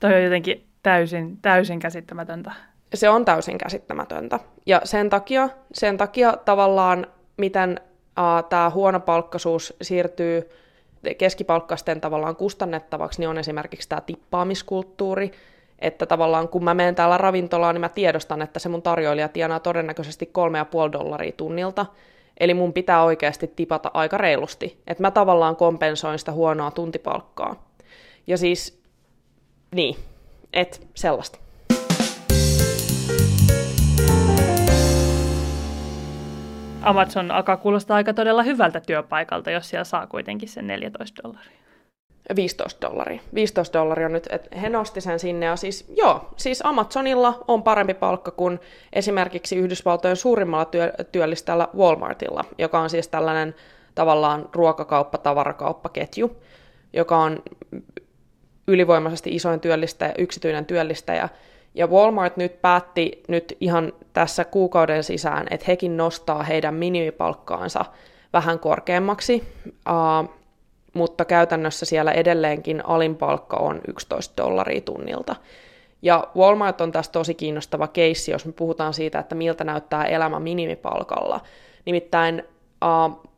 Toi 0.00 0.14
on 0.14 0.22
jotenkin 0.22 0.66
täysin, 0.82 1.38
täysin 1.42 1.78
käsittämätöntä. 1.78 2.52
Se 2.94 3.08
on 3.08 3.24
täysin 3.24 3.58
käsittämätöntä. 3.58 4.40
Ja 4.66 4.80
sen 4.84 5.10
takia, 5.10 5.48
sen 5.72 5.96
takia 5.96 6.36
tavallaan, 6.44 7.06
miten 7.36 7.80
uh, 8.00 8.48
tämä 8.48 8.70
huono 8.70 9.00
palkkaisuus 9.00 9.76
siirtyy 9.82 10.50
keskipalkkasten 11.18 12.00
tavallaan 12.00 12.36
kustannettavaksi, 12.36 13.20
niin 13.20 13.28
on 13.28 13.38
esimerkiksi 13.38 13.88
tämä 13.88 14.00
tippaamiskulttuuri, 14.00 15.32
että 15.78 16.06
tavallaan 16.06 16.48
kun 16.48 16.64
mä 16.64 16.74
menen 16.74 16.94
täällä 16.94 17.18
ravintolaan, 17.18 17.74
niin 17.74 17.80
mä 17.80 17.88
tiedostan, 17.88 18.42
että 18.42 18.58
se 18.58 18.68
mun 18.68 18.82
tarjoilija 18.82 19.28
tienaa 19.28 19.60
todennäköisesti 19.60 20.30
3,5 20.86 20.92
dollaria 20.92 21.32
tunnilta, 21.32 21.86
eli 22.40 22.54
mun 22.54 22.72
pitää 22.72 23.02
oikeasti 23.02 23.52
tipata 23.56 23.90
aika 23.94 24.18
reilusti, 24.18 24.82
että 24.86 25.02
mä 25.02 25.10
tavallaan 25.10 25.56
kompensoin 25.56 26.18
sitä 26.18 26.32
huonoa 26.32 26.70
tuntipalkkaa. 26.70 27.68
Ja 28.26 28.38
siis, 28.38 28.82
niin, 29.74 29.96
et 30.52 30.86
sellaista. 30.94 31.38
Amazon 36.82 37.30
alkaa 37.30 37.56
kuulostaa 37.56 37.96
aika 37.96 38.14
todella 38.14 38.42
hyvältä 38.42 38.80
työpaikalta, 38.80 39.50
jos 39.50 39.70
siellä 39.70 39.84
saa 39.84 40.06
kuitenkin 40.06 40.48
sen 40.48 40.66
14 40.66 41.22
dollaria. 41.22 41.57
15 42.36 42.88
dollaria. 42.88 43.20
15 43.34 43.78
dollaria 43.78 44.06
on 44.06 44.12
nyt, 44.12 44.28
että 44.30 44.58
he 44.58 44.68
nosti 44.68 45.00
sen 45.00 45.18
sinne. 45.18 45.46
Ja 45.46 45.56
siis, 45.56 45.92
joo, 45.96 46.28
siis 46.36 46.60
Amazonilla 46.64 47.44
on 47.48 47.62
parempi 47.62 47.94
palkka 47.94 48.30
kuin 48.30 48.60
esimerkiksi 48.92 49.56
Yhdysvaltojen 49.56 50.16
suurimmalla 50.16 50.64
työ, 50.64 50.92
työllistäjällä 51.12 51.68
Walmartilla, 51.76 52.44
joka 52.58 52.80
on 52.80 52.90
siis 52.90 53.08
tällainen 53.08 53.54
tavallaan 53.94 54.48
ruokakauppa, 54.52 55.18
tavarakauppaketju, 55.18 56.36
joka 56.92 57.18
on 57.18 57.42
ylivoimaisesti 58.68 59.34
isoin 59.34 59.60
työllistäjä, 59.60 60.14
yksityinen 60.18 60.66
työllistäjä. 60.66 61.28
Ja 61.74 61.86
Walmart 61.86 62.36
nyt 62.36 62.62
päätti 62.62 63.22
nyt 63.28 63.56
ihan 63.60 63.92
tässä 64.12 64.44
kuukauden 64.44 65.04
sisään, 65.04 65.46
että 65.50 65.66
hekin 65.68 65.96
nostaa 65.96 66.42
heidän 66.42 66.74
minimipalkkaansa 66.74 67.84
vähän 68.32 68.58
korkeammaksi. 68.58 69.44
Uh, 69.66 70.37
mutta 70.98 71.24
käytännössä 71.24 71.86
siellä 71.86 72.12
edelleenkin 72.12 72.86
alinpalkka 72.86 73.56
on 73.56 73.80
11 73.88 74.42
dollaria 74.42 74.80
tunnilta. 74.80 75.36
Ja 76.02 76.28
Walmart 76.36 76.80
on 76.80 76.92
tässä 76.92 77.12
tosi 77.12 77.34
kiinnostava 77.34 77.88
keissi, 77.88 78.30
jos 78.30 78.46
me 78.46 78.52
puhutaan 78.52 78.94
siitä, 78.94 79.18
että 79.18 79.34
miltä 79.34 79.64
näyttää 79.64 80.04
elämä 80.04 80.40
minimipalkalla. 80.40 81.40
Nimittäin 81.84 82.42
uh, 82.84 83.28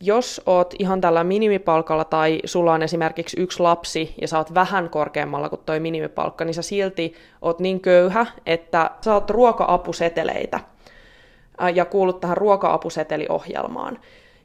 jos 0.00 0.42
oot 0.46 0.74
ihan 0.78 1.00
tällä 1.00 1.24
minimipalkalla 1.24 2.04
tai 2.04 2.40
sulla 2.44 2.72
on 2.72 2.82
esimerkiksi 2.82 3.40
yksi 3.40 3.62
lapsi 3.62 4.14
ja 4.20 4.28
sä 4.28 4.38
oot 4.38 4.54
vähän 4.54 4.90
korkeammalla 4.90 5.48
kuin 5.48 5.62
toi 5.66 5.80
minimipalkka, 5.80 6.44
niin 6.44 6.54
sä 6.54 6.62
silti 6.62 7.14
oot 7.42 7.58
niin 7.58 7.80
köyhä, 7.80 8.26
että 8.46 8.90
sä 9.04 9.14
oot 9.14 9.30
ruoka-apuseteleitä 9.30 10.60
ja 11.74 11.84
kuulut 11.84 12.20
tähän 12.20 12.36
ruoka-apuseteliohjelmaan. 12.36 13.98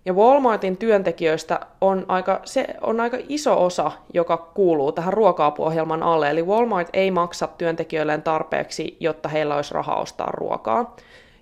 Ja 0.06 0.14
Walmartin 0.14 0.78
työntekijöistä 0.78 1.60
on 1.82 2.06
aika, 2.08 2.42
se 2.44 2.68
on 2.82 3.00
aika 3.00 3.18
iso 3.30 3.66
osa, 3.66 3.92
joka 4.14 4.38
kuuluu 4.38 4.92
tähän 4.92 5.14
ruoka-apuohjelman 5.14 6.04
alle. 6.04 6.30
Eli 6.30 6.44
Walmart 6.44 6.90
ei 6.94 7.12
maksa 7.12 7.48
työntekijöilleen 7.48 8.22
tarpeeksi, 8.22 8.98
jotta 9.00 9.30
heillä 9.30 9.56
olisi 9.56 9.74
rahaa 9.74 10.02
ostaa 10.02 10.32
ruokaa. 10.32 10.96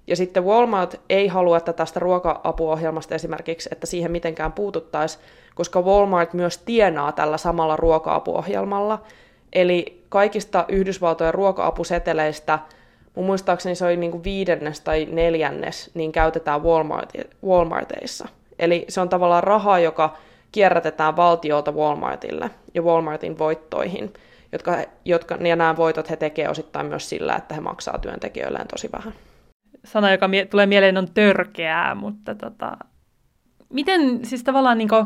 Ja 0.08 0.16
sitten 0.16 0.46
Walmart 0.46 1.02
ei 1.10 1.28
halua, 1.28 1.58
että 1.58 1.74
tästä 1.74 2.00
ruoka-apuohjelmasta 2.00 3.16
esimerkiksi, 3.16 3.70
että 3.72 3.88
siihen 3.88 4.12
mitenkään 4.12 4.52
puututtaisiin, 4.52 5.24
koska 5.56 5.82
Walmart 5.82 6.34
myös 6.34 6.58
tienaa 6.58 7.12
tällä 7.12 7.38
samalla 7.38 7.76
ruoka-apuohjelmalla. 7.76 9.02
Eli 9.54 10.04
kaikista 10.10 10.66
Yhdysvaltojen 10.68 11.34
ruoka-apuseteleistä, 11.34 12.60
mun 13.16 13.26
muistaakseni 13.26 13.76
se 13.76 13.86
oli 13.86 13.98
niin 13.98 14.12
kuin 14.12 14.24
viidennes 14.24 14.80
tai 14.82 15.08
neljännes, 15.12 15.92
niin 15.94 16.12
käytetään 16.12 16.64
Walmart, 16.64 17.10
Walmarteissa. 17.46 18.28
Eli 18.60 18.86
se 18.90 19.02
on 19.02 19.10
tavallaan 19.10 19.44
rahaa, 19.44 19.80
joka 19.80 20.18
kierrätetään 20.52 21.16
valtiolta 21.16 21.72
Walmartille 21.72 22.50
ja 22.74 22.82
Walmartin 22.82 23.40
voittoihin, 23.40 24.14
jotka, 24.52 24.78
jotka, 25.06 25.36
ja 25.36 25.56
nämä 25.56 25.78
voitot 25.78 26.10
he 26.10 26.16
tekevät 26.16 26.52
osittain 26.52 26.86
myös 26.86 27.10
sillä, 27.10 27.36
että 27.36 27.56
he 27.56 27.62
maksaa 27.62 27.98
työntekijöilleen 27.98 28.68
tosi 28.68 28.90
vähän. 28.92 29.14
Sana, 29.86 30.12
joka 30.12 30.28
mie- 30.28 30.46
tulee 30.46 30.66
mieleen, 30.66 30.98
on 30.98 31.08
törkeää, 31.14 31.96
mutta 31.96 32.36
tota, 32.36 32.78
miten 33.70 34.26
siis 34.26 34.44
tavallaan 34.44 34.78
niin 34.78 34.90
kuin, 34.90 35.06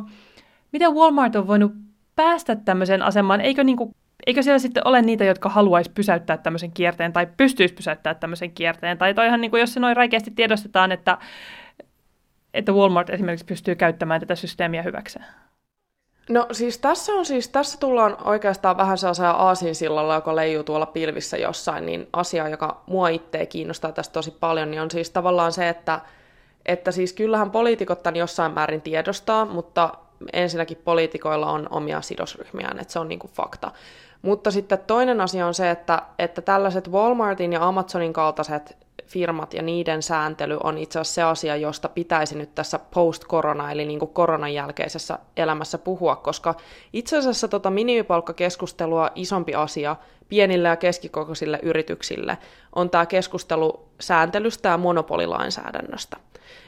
miten 0.71 0.93
Walmart 0.93 1.35
on 1.35 1.47
voinut 1.47 1.71
päästä 2.15 2.55
tämmöiseen 2.55 3.01
asemaan? 3.01 3.41
Eikö, 3.41 3.63
niin 3.63 3.77
kuin, 3.77 3.91
eikö 4.25 4.43
siellä 4.43 4.59
sitten 4.59 4.87
ole 4.87 5.01
niitä, 5.01 5.23
jotka 5.23 5.49
haluaisi 5.49 5.91
pysäyttää 5.91 6.37
tämmöisen 6.37 6.71
kierteen 6.71 7.13
tai 7.13 7.27
pystyisi 7.37 7.73
pysäyttämään 7.73 8.19
tämmöisen 8.19 8.51
kierteen? 8.51 8.97
Tai 8.97 9.13
toihan, 9.13 9.41
niin 9.41 9.51
kuin, 9.51 9.59
jos 9.61 9.73
se 9.73 9.79
noin 9.79 9.97
räikeästi 9.97 10.31
tiedostetaan, 10.31 10.91
että 10.91 11.17
että 12.57 12.71
Walmart 12.71 13.09
esimerkiksi 13.09 13.45
pystyy 13.45 13.75
käyttämään 13.75 14.19
tätä 14.19 14.35
systeemiä 14.35 14.81
hyväkseen? 14.81 15.25
No 16.29 16.47
siis 16.51 16.77
tässä 16.77 17.13
on 17.13 17.25
siis, 17.25 17.49
tässä 17.49 17.79
tullaan 17.79 18.17
oikeastaan 18.23 18.77
vähän 18.77 18.97
sellaisella 18.97 19.31
aasinsillalla, 19.31 20.15
joka 20.15 20.35
leijuu 20.35 20.63
tuolla 20.63 20.85
pilvissä 20.85 21.37
jossain, 21.37 21.85
niin 21.85 22.07
asia, 22.13 22.49
joka 22.49 22.83
mua 22.87 23.09
itseä 23.09 23.45
kiinnostaa 23.45 23.91
tästä 23.91 24.13
tosi 24.13 24.31
paljon, 24.31 24.71
niin 24.71 24.81
on 24.81 24.91
siis 24.91 25.09
tavallaan 25.09 25.51
se, 25.51 25.69
että, 25.69 25.99
että 26.65 26.91
siis 26.91 27.13
kyllähän 27.13 27.51
poliitikot 27.51 28.03
tämän 28.03 28.15
jossain 28.15 28.51
määrin 28.51 28.81
tiedostaa, 28.81 29.45
mutta 29.45 29.93
ensinnäkin 30.33 30.81
poliitikoilla 30.83 31.51
on 31.51 31.67
omia 31.71 32.01
sidosryhmiään, 32.01 32.79
että 32.79 32.93
se 32.93 32.99
on 32.99 33.07
niin 33.07 33.19
kuin 33.19 33.31
fakta. 33.31 33.71
Mutta 34.21 34.51
sitten 34.51 34.79
toinen 34.87 35.21
asia 35.21 35.47
on 35.47 35.53
se, 35.53 35.71
että, 35.71 36.01
että 36.19 36.41
tällaiset 36.41 36.91
Walmartin 36.91 37.53
ja 37.53 37.67
Amazonin 37.67 38.13
kaltaiset 38.13 38.77
firmat 39.05 39.53
ja 39.53 39.61
niiden 39.61 40.03
sääntely 40.03 40.57
on 40.63 40.77
itse 40.77 40.99
asiassa 40.99 41.15
se 41.15 41.23
asia, 41.23 41.55
josta 41.55 41.89
pitäisi 41.89 42.37
nyt 42.37 42.55
tässä 42.55 42.79
post-korona, 42.79 43.71
eli 43.71 43.85
niin 43.85 43.99
kuin 43.99 44.13
koronan 44.13 44.53
jälkeisessä 44.53 45.19
elämässä 45.37 45.77
puhua, 45.77 46.15
koska 46.15 46.55
itse 46.93 47.17
asiassa 47.17 47.47
tota 47.47 47.69
minimipalkkakeskustelua 47.69 49.09
isompi 49.15 49.55
asia 49.55 49.95
pienille 50.29 50.67
ja 50.67 50.75
keskikokoisille 50.75 51.59
yrityksille 51.63 52.37
on 52.75 52.89
tämä 52.89 53.05
keskustelu 53.05 53.87
sääntelystä 53.99 54.69
ja 54.69 54.77
monopolilainsäädännöstä. 54.77 56.17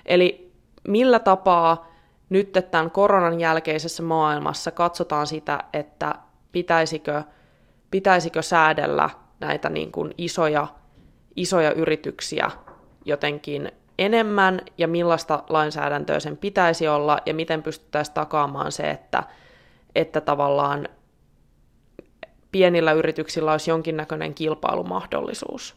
Eli 0.05 0.51
millä 0.87 1.19
tapaa 1.19 1.87
nyt 2.29 2.51
tämän 2.71 2.91
koronan 2.91 3.39
jälkeisessä 3.39 4.03
maailmassa 4.03 4.71
katsotaan 4.71 5.27
sitä, 5.27 5.63
että 5.73 6.15
pitäisikö, 6.51 7.23
pitäisikö 7.91 8.41
säädellä 8.41 9.09
näitä 9.39 9.69
niin 9.69 9.91
kuin 9.91 10.13
isoja, 10.17 10.67
isoja 11.35 11.71
yrityksiä 11.71 12.51
jotenkin 13.05 13.71
enemmän 13.99 14.61
ja 14.77 14.87
millaista 14.87 15.43
lainsäädäntöä 15.49 16.19
sen 16.19 16.37
pitäisi 16.37 16.87
olla 16.87 17.17
ja 17.25 17.33
miten 17.33 17.63
pystyttäisiin 17.63 18.13
takaamaan 18.13 18.71
se, 18.71 18.91
että, 18.91 19.23
että 19.95 20.21
tavallaan 20.21 20.89
pienillä 22.51 22.91
yrityksillä 22.91 23.51
olisi 23.51 23.71
jonkinnäköinen 23.71 24.33
kilpailumahdollisuus. 24.33 25.75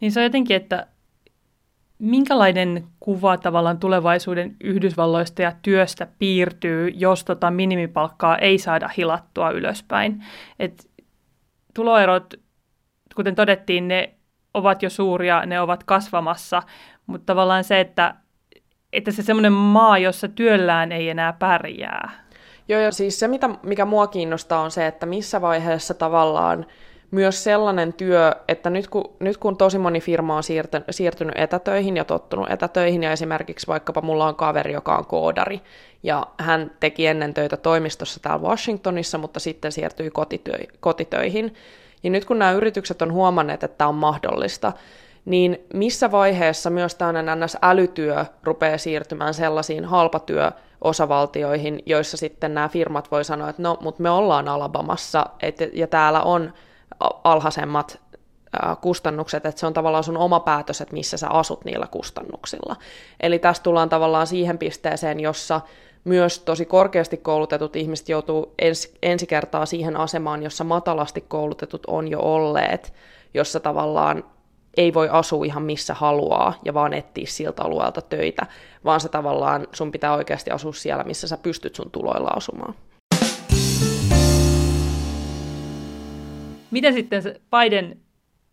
Niin 0.00 0.12
se 0.12 0.20
on 0.20 0.24
jotenkin, 0.24 0.56
että 0.56 0.86
minkälainen 2.02 2.84
kuva 3.00 3.36
tavallaan 3.36 3.78
tulevaisuuden 3.78 4.56
Yhdysvalloista 4.64 5.42
ja 5.42 5.52
työstä 5.62 6.06
piirtyy, 6.18 6.88
jos 6.88 7.24
tota 7.24 7.50
minimipalkkaa 7.50 8.38
ei 8.38 8.58
saada 8.58 8.90
hilattua 8.96 9.50
ylöspäin. 9.50 10.24
Et 10.58 10.90
tuloerot, 11.74 12.34
kuten 13.16 13.34
todettiin, 13.34 13.88
ne 13.88 14.14
ovat 14.54 14.82
jo 14.82 14.90
suuria, 14.90 15.46
ne 15.46 15.60
ovat 15.60 15.84
kasvamassa, 15.84 16.62
mutta 17.06 17.26
tavallaan 17.26 17.64
se, 17.64 17.80
että, 17.80 18.14
että 18.92 19.10
se 19.10 19.22
semmoinen 19.22 19.52
maa, 19.52 19.98
jossa 19.98 20.28
työllään 20.28 20.92
ei 20.92 21.08
enää 21.08 21.32
pärjää. 21.32 22.10
Joo, 22.68 22.80
ja 22.80 22.92
siis 22.92 23.20
se, 23.20 23.28
mitä, 23.28 23.50
mikä 23.62 23.84
mua 23.84 24.06
kiinnostaa, 24.06 24.60
on 24.60 24.70
se, 24.70 24.86
että 24.86 25.06
missä 25.06 25.40
vaiheessa 25.40 25.94
tavallaan 25.94 26.66
myös 27.12 27.44
sellainen 27.44 27.92
työ, 27.92 28.32
että 28.48 28.70
nyt 28.70 28.88
kun, 28.88 29.12
nyt 29.20 29.36
kun 29.36 29.56
tosi 29.56 29.78
moni 29.78 30.00
firma 30.00 30.36
on 30.36 30.42
siirtynyt, 30.90 31.36
etätöihin 31.38 31.96
ja 31.96 32.04
tottunut 32.04 32.50
etätöihin, 32.50 33.02
ja 33.02 33.12
esimerkiksi 33.12 33.66
vaikkapa 33.66 34.00
mulla 34.00 34.26
on 34.26 34.34
kaveri, 34.34 34.72
joka 34.72 34.96
on 34.96 35.06
koodari, 35.06 35.60
ja 36.02 36.26
hän 36.38 36.70
teki 36.80 37.06
ennen 37.06 37.34
töitä 37.34 37.56
toimistossa 37.56 38.20
täällä 38.20 38.48
Washingtonissa, 38.48 39.18
mutta 39.18 39.40
sitten 39.40 39.72
siirtyi 39.72 40.10
kotitö, 40.10 40.58
kotitöihin, 40.80 41.54
ja 42.02 42.10
nyt 42.10 42.24
kun 42.24 42.38
nämä 42.38 42.52
yritykset 42.52 43.02
on 43.02 43.12
huomanneet, 43.12 43.64
että 43.64 43.78
tämä 43.78 43.88
on 43.88 43.94
mahdollista, 43.94 44.72
niin 45.24 45.66
missä 45.74 46.10
vaiheessa 46.10 46.70
myös 46.70 46.94
tämmöinen 46.94 47.40
NS-älytyö 47.40 48.24
rupeaa 48.42 48.78
siirtymään 48.78 49.34
sellaisiin 49.34 49.84
halpatyöosavaltioihin, 49.84 51.82
joissa 51.86 52.16
sitten 52.16 52.54
nämä 52.54 52.68
firmat 52.68 53.10
voi 53.10 53.24
sanoa, 53.24 53.48
että 53.48 53.62
no, 53.62 53.78
mutta 53.80 54.02
me 54.02 54.10
ollaan 54.10 54.48
Alabamassa, 54.48 55.26
et, 55.42 55.56
ja 55.72 55.86
täällä 55.86 56.22
on 56.22 56.52
alhaisemmat 57.24 58.00
kustannukset, 58.80 59.46
että 59.46 59.60
se 59.60 59.66
on 59.66 59.72
tavallaan 59.72 60.04
sun 60.04 60.16
oma 60.16 60.40
päätös, 60.40 60.80
että 60.80 60.94
missä 60.94 61.16
sä 61.16 61.28
asut 61.28 61.64
niillä 61.64 61.86
kustannuksilla. 61.86 62.76
Eli 63.20 63.38
tässä 63.38 63.62
tullaan 63.62 63.88
tavallaan 63.88 64.26
siihen 64.26 64.58
pisteeseen, 64.58 65.20
jossa 65.20 65.60
myös 66.04 66.38
tosi 66.38 66.64
korkeasti 66.64 67.16
koulutetut 67.16 67.76
ihmiset 67.76 68.08
joutuu 68.08 68.54
ens, 68.58 68.94
ensi 69.02 69.26
kertaa 69.26 69.66
siihen 69.66 69.96
asemaan, 69.96 70.42
jossa 70.42 70.64
matalasti 70.64 71.20
koulutetut 71.20 71.82
on 71.86 72.08
jo 72.08 72.20
olleet, 72.20 72.94
jossa 73.34 73.60
tavallaan 73.60 74.24
ei 74.76 74.94
voi 74.94 75.08
asua 75.08 75.44
ihan 75.44 75.62
missä 75.62 75.94
haluaa 75.94 76.54
ja 76.64 76.74
vaan 76.74 76.94
etsiä 76.94 77.26
siltä 77.26 77.62
alueelta 77.62 78.02
töitä, 78.02 78.46
vaan 78.84 79.00
se 79.00 79.08
tavallaan 79.08 79.66
sun 79.72 79.92
pitää 79.92 80.14
oikeasti 80.14 80.50
asua 80.50 80.72
siellä, 80.72 81.04
missä 81.04 81.28
sä 81.28 81.36
pystyt 81.36 81.74
sun 81.74 81.90
tuloilla 81.90 82.28
asumaan. 82.28 82.74
Miten 86.72 86.92
sitten 86.94 87.22
Biden 87.50 88.00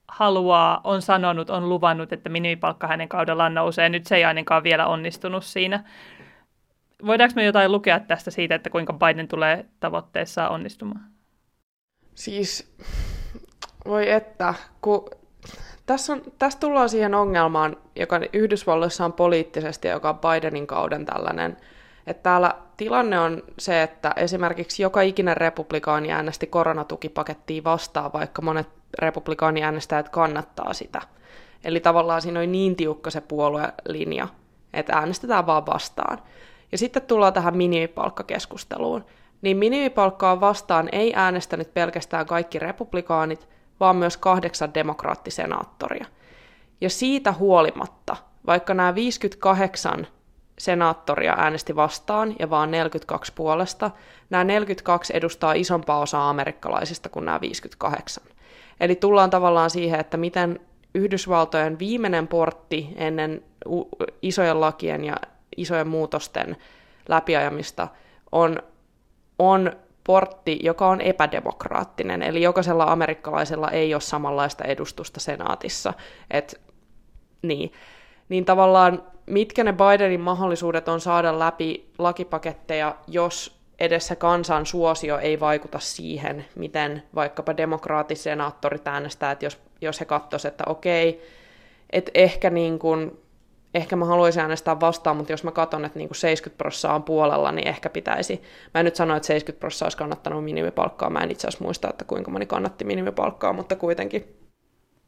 haluaa, 0.07 0.81
on 0.83 1.01
sanonut, 1.01 1.49
on 1.49 1.69
luvannut, 1.69 2.13
että 2.13 2.29
minimipalkka 2.29 2.87
hänen 2.87 3.09
kaudellaan 3.09 3.53
nousee. 3.53 3.89
Nyt 3.89 4.07
se 4.07 4.15
ei 4.15 4.25
ainakaan 4.25 4.63
vielä 4.63 4.87
onnistunut 4.87 5.43
siinä. 5.43 5.83
Voidaanko 7.05 7.33
me 7.35 7.43
jotain 7.45 7.71
lukea 7.71 7.99
tästä 7.99 8.31
siitä, 8.31 8.55
että 8.55 8.69
kuinka 8.69 8.93
Biden 8.93 9.27
tulee 9.27 9.65
tavoitteessa 9.79 10.49
onnistumaan? 10.49 11.05
Siis, 12.15 12.75
voi 13.85 14.11
että, 14.11 14.53
kun 14.81 15.09
tässä, 15.85 16.13
on, 16.13 16.21
tässä 16.39 16.59
tullaan 16.59 16.89
siihen 16.89 17.15
ongelmaan, 17.15 17.77
joka 17.95 18.19
Yhdysvalloissa 18.33 19.05
on 19.05 19.13
poliittisesti, 19.13 19.87
joka 19.87 20.09
on 20.09 20.19
Bidenin 20.19 20.67
kauden 20.67 21.05
tällainen– 21.05 21.57
että 22.09 22.23
täällä 22.23 22.53
tilanne 22.77 23.19
on 23.19 23.43
se, 23.59 23.83
että 23.83 24.13
esimerkiksi 24.15 24.83
joka 24.83 25.01
ikinen 25.01 25.37
republikaani 25.37 26.11
äänesti 26.11 26.47
koronatukipakettia 26.47 27.63
vastaan, 27.63 28.13
vaikka 28.13 28.41
monet 28.41 28.67
republikaaniäänestäjät 28.99 30.09
kannattaa 30.09 30.73
sitä. 30.73 31.01
Eli 31.63 31.79
tavallaan 31.79 32.21
siinä 32.21 32.39
on 32.39 32.51
niin 32.51 32.75
tiukka 32.75 33.09
se 33.09 33.21
puoluelinja, 33.21 34.27
että 34.73 34.93
äänestetään 34.93 35.45
vaan 35.45 35.65
vastaan. 35.65 36.19
Ja 36.71 36.77
sitten 36.77 37.01
tullaan 37.01 37.33
tähän 37.33 37.57
minimipalkkakeskusteluun. 37.57 39.05
Niin 39.41 39.57
minimipalkkaa 39.57 40.39
vastaan 40.39 40.89
ei 40.91 41.13
äänestänyt 41.15 41.73
pelkästään 41.73 42.25
kaikki 42.25 42.59
republikaanit, 42.59 43.47
vaan 43.79 43.95
myös 43.95 44.17
kahdeksan 44.17 44.73
demokraattisenaattoria. 44.73 46.05
Ja 46.81 46.89
siitä 46.89 47.31
huolimatta, 47.31 48.15
vaikka 48.47 48.73
nämä 48.73 48.95
58 48.95 50.07
senaattoria 50.59 51.35
äänesti 51.37 51.75
vastaan 51.75 52.35
ja 52.39 52.49
vaan 52.49 52.71
42 52.71 53.31
puolesta. 53.35 53.91
Nämä 54.29 54.43
42 54.43 55.17
edustaa 55.17 55.53
isompaa 55.53 55.99
osaa 55.99 56.29
amerikkalaisista 56.29 57.09
kuin 57.09 57.25
nämä 57.25 57.41
58. 57.41 58.23
Eli 58.79 58.95
tullaan 58.95 59.29
tavallaan 59.29 59.69
siihen, 59.69 59.99
että 59.99 60.17
miten 60.17 60.59
Yhdysvaltojen 60.95 61.79
viimeinen 61.79 62.27
portti 62.27 62.89
ennen 62.95 63.43
isojen 64.21 64.61
lakien 64.61 65.05
ja 65.05 65.15
isojen 65.57 65.87
muutosten 65.87 66.57
läpiajamista 67.07 67.87
on, 68.31 68.59
on 69.39 69.71
portti, 70.03 70.59
joka 70.63 70.87
on 70.87 71.01
epädemokraattinen, 71.01 72.21
eli 72.21 72.41
jokaisella 72.41 72.83
amerikkalaisella 72.83 73.71
ei 73.71 73.93
ole 73.93 74.01
samanlaista 74.01 74.63
edustusta 74.63 75.19
senaatissa. 75.19 75.93
Et, 76.31 76.61
niin. 77.41 77.71
Niin 78.29 78.45
tavallaan 78.45 79.03
mitkä 79.25 79.63
ne 79.63 79.73
Bidenin 79.73 80.21
mahdollisuudet 80.21 80.87
on 80.87 81.01
saada 81.01 81.39
läpi 81.39 81.91
lakipaketteja, 81.97 82.95
jos 83.07 83.59
edessä 83.79 84.15
kansan 84.15 84.65
suosio 84.65 85.17
ei 85.17 85.39
vaikuta 85.39 85.79
siihen, 85.79 86.45
miten 86.55 87.03
vaikkapa 87.15 87.57
demokraattisenaattorit 87.57 88.87
äänestää, 88.87 89.31
että 89.31 89.45
jos, 89.45 89.59
jos 89.81 89.99
he 89.99 90.05
katsoisivat, 90.05 90.53
että 90.53 90.63
okei, 90.67 91.21
että 91.89 92.11
ehkä, 92.13 92.49
niin 92.49 92.79
kuin, 92.79 93.19
ehkä 93.73 93.95
mä 93.95 94.05
haluaisin 94.05 94.41
äänestää 94.41 94.79
vastaan, 94.79 95.17
mutta 95.17 95.33
jos 95.33 95.43
mä 95.43 95.51
katson, 95.51 95.85
että 95.85 95.99
niin 95.99 96.09
kuin 96.09 96.15
70 96.15 96.57
prosenttia 96.57 96.95
on 96.95 97.03
puolella, 97.03 97.51
niin 97.51 97.67
ehkä 97.67 97.89
pitäisi. 97.89 98.41
Mä 98.73 98.79
en 98.79 98.85
nyt 98.85 98.95
sano, 98.95 99.15
että 99.15 99.27
70 99.27 99.59
prosenttia 99.59 99.85
olisi 99.85 99.97
kannattanut 99.97 100.43
minimipalkkaa, 100.43 101.09
mä 101.09 101.19
en 101.19 101.31
itse 101.31 101.47
asiassa 101.47 101.63
muista, 101.63 101.89
että 101.89 102.05
kuinka 102.05 102.31
moni 102.31 102.45
kannatti 102.45 102.85
minimipalkkaa, 102.85 103.53
mutta 103.53 103.75
kuitenkin 103.75 104.38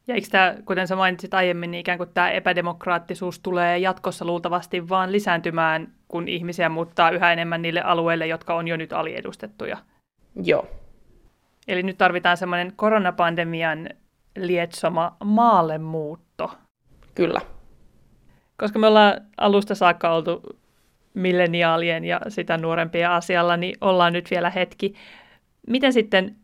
ja 0.08 0.16
eikö 0.16 0.28
tämä, 0.32 0.56
kuten 0.66 0.88
sä 0.88 0.96
mainitsit 0.96 1.34
aiemmin, 1.34 1.72
niin 1.72 1.82
ikään 1.82 1.98
kuin 1.98 2.10
tämä 2.14 2.32
epädemokraattisuus 2.32 3.40
tulee 3.40 3.78
jatkossa 3.78 4.26
luultavasti 4.26 4.90
vaan 4.90 5.12
lisääntymään, 5.12 5.94
kun 6.08 6.28
ihmisiä 6.28 6.70
muuttaa 6.70 7.12
yhä 7.12 7.34
enemmän 7.34 7.62
niille 7.62 7.82
alueille, 7.82 8.28
jotka 8.28 8.56
on 8.56 8.68
jo 8.68 8.78
nyt 8.78 8.94
aliedustettuja? 8.94 9.78
Joo. 10.44 10.68
Eli 11.68 11.84
nyt 11.84 11.98
tarvitaan 11.98 12.38
semmoinen 12.38 12.74
koronapandemian 12.76 13.90
lietsoma 14.38 15.18
maalle 15.24 15.78
muutto. 15.78 16.52
Kyllä. 17.16 17.42
Koska 18.58 18.80
me 18.80 18.88
ollaan 18.88 19.14
alusta 19.38 19.76
saakka 19.76 20.14
oltu 20.14 20.42
milleniaalien 21.14 22.06
ja 22.06 22.22
sitä 22.28 22.58
nuorempia 22.58 23.16
asialla, 23.16 23.58
niin 23.58 23.78
ollaan 23.82 24.14
nyt 24.14 24.32
vielä 24.32 24.50
hetki. 24.50 24.94
Miten 25.68 25.94
sitten 25.94 26.36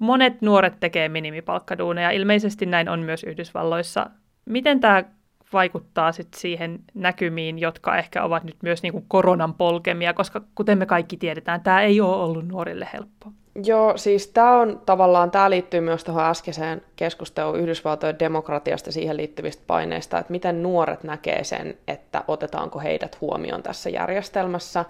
monet 0.00 0.42
nuoret 0.42 0.80
tekee 0.80 1.08
minimipalkkaduuneja, 1.08 2.10
ilmeisesti 2.10 2.66
näin 2.66 2.88
on 2.88 3.00
myös 3.00 3.24
Yhdysvalloissa. 3.24 4.10
Miten 4.44 4.80
tämä 4.80 5.04
vaikuttaa 5.52 6.12
sit 6.12 6.28
siihen 6.36 6.78
näkymiin, 6.94 7.58
jotka 7.58 7.96
ehkä 7.96 8.24
ovat 8.24 8.44
nyt 8.44 8.56
myös 8.62 8.82
niin 8.82 8.92
kuin 8.92 9.04
koronan 9.08 9.54
polkemia, 9.54 10.14
koska 10.14 10.40
kuten 10.54 10.78
me 10.78 10.86
kaikki 10.86 11.16
tiedetään, 11.16 11.60
tämä 11.60 11.82
ei 11.82 12.00
ole 12.00 12.16
ollut 12.16 12.48
nuorille 12.48 12.88
helppo. 12.92 13.32
Joo, 13.64 13.96
siis 13.96 14.28
tämä 14.28 14.58
on 14.58 14.82
tavallaan, 14.86 15.30
tämä 15.30 15.50
liittyy 15.50 15.80
myös 15.80 16.04
tuohon 16.04 16.24
äskeiseen 16.24 16.82
keskusteluun 16.96 17.58
Yhdysvaltojen 17.58 18.18
demokratiasta 18.18 18.92
siihen 18.92 19.16
liittyvistä 19.16 19.62
paineista, 19.66 20.18
että 20.18 20.32
miten 20.32 20.62
nuoret 20.62 21.04
näkee 21.04 21.44
sen, 21.44 21.74
että 21.88 22.24
otetaanko 22.28 22.78
heidät 22.78 23.20
huomioon 23.20 23.62
tässä 23.62 23.90
järjestelmässä. 23.90 24.84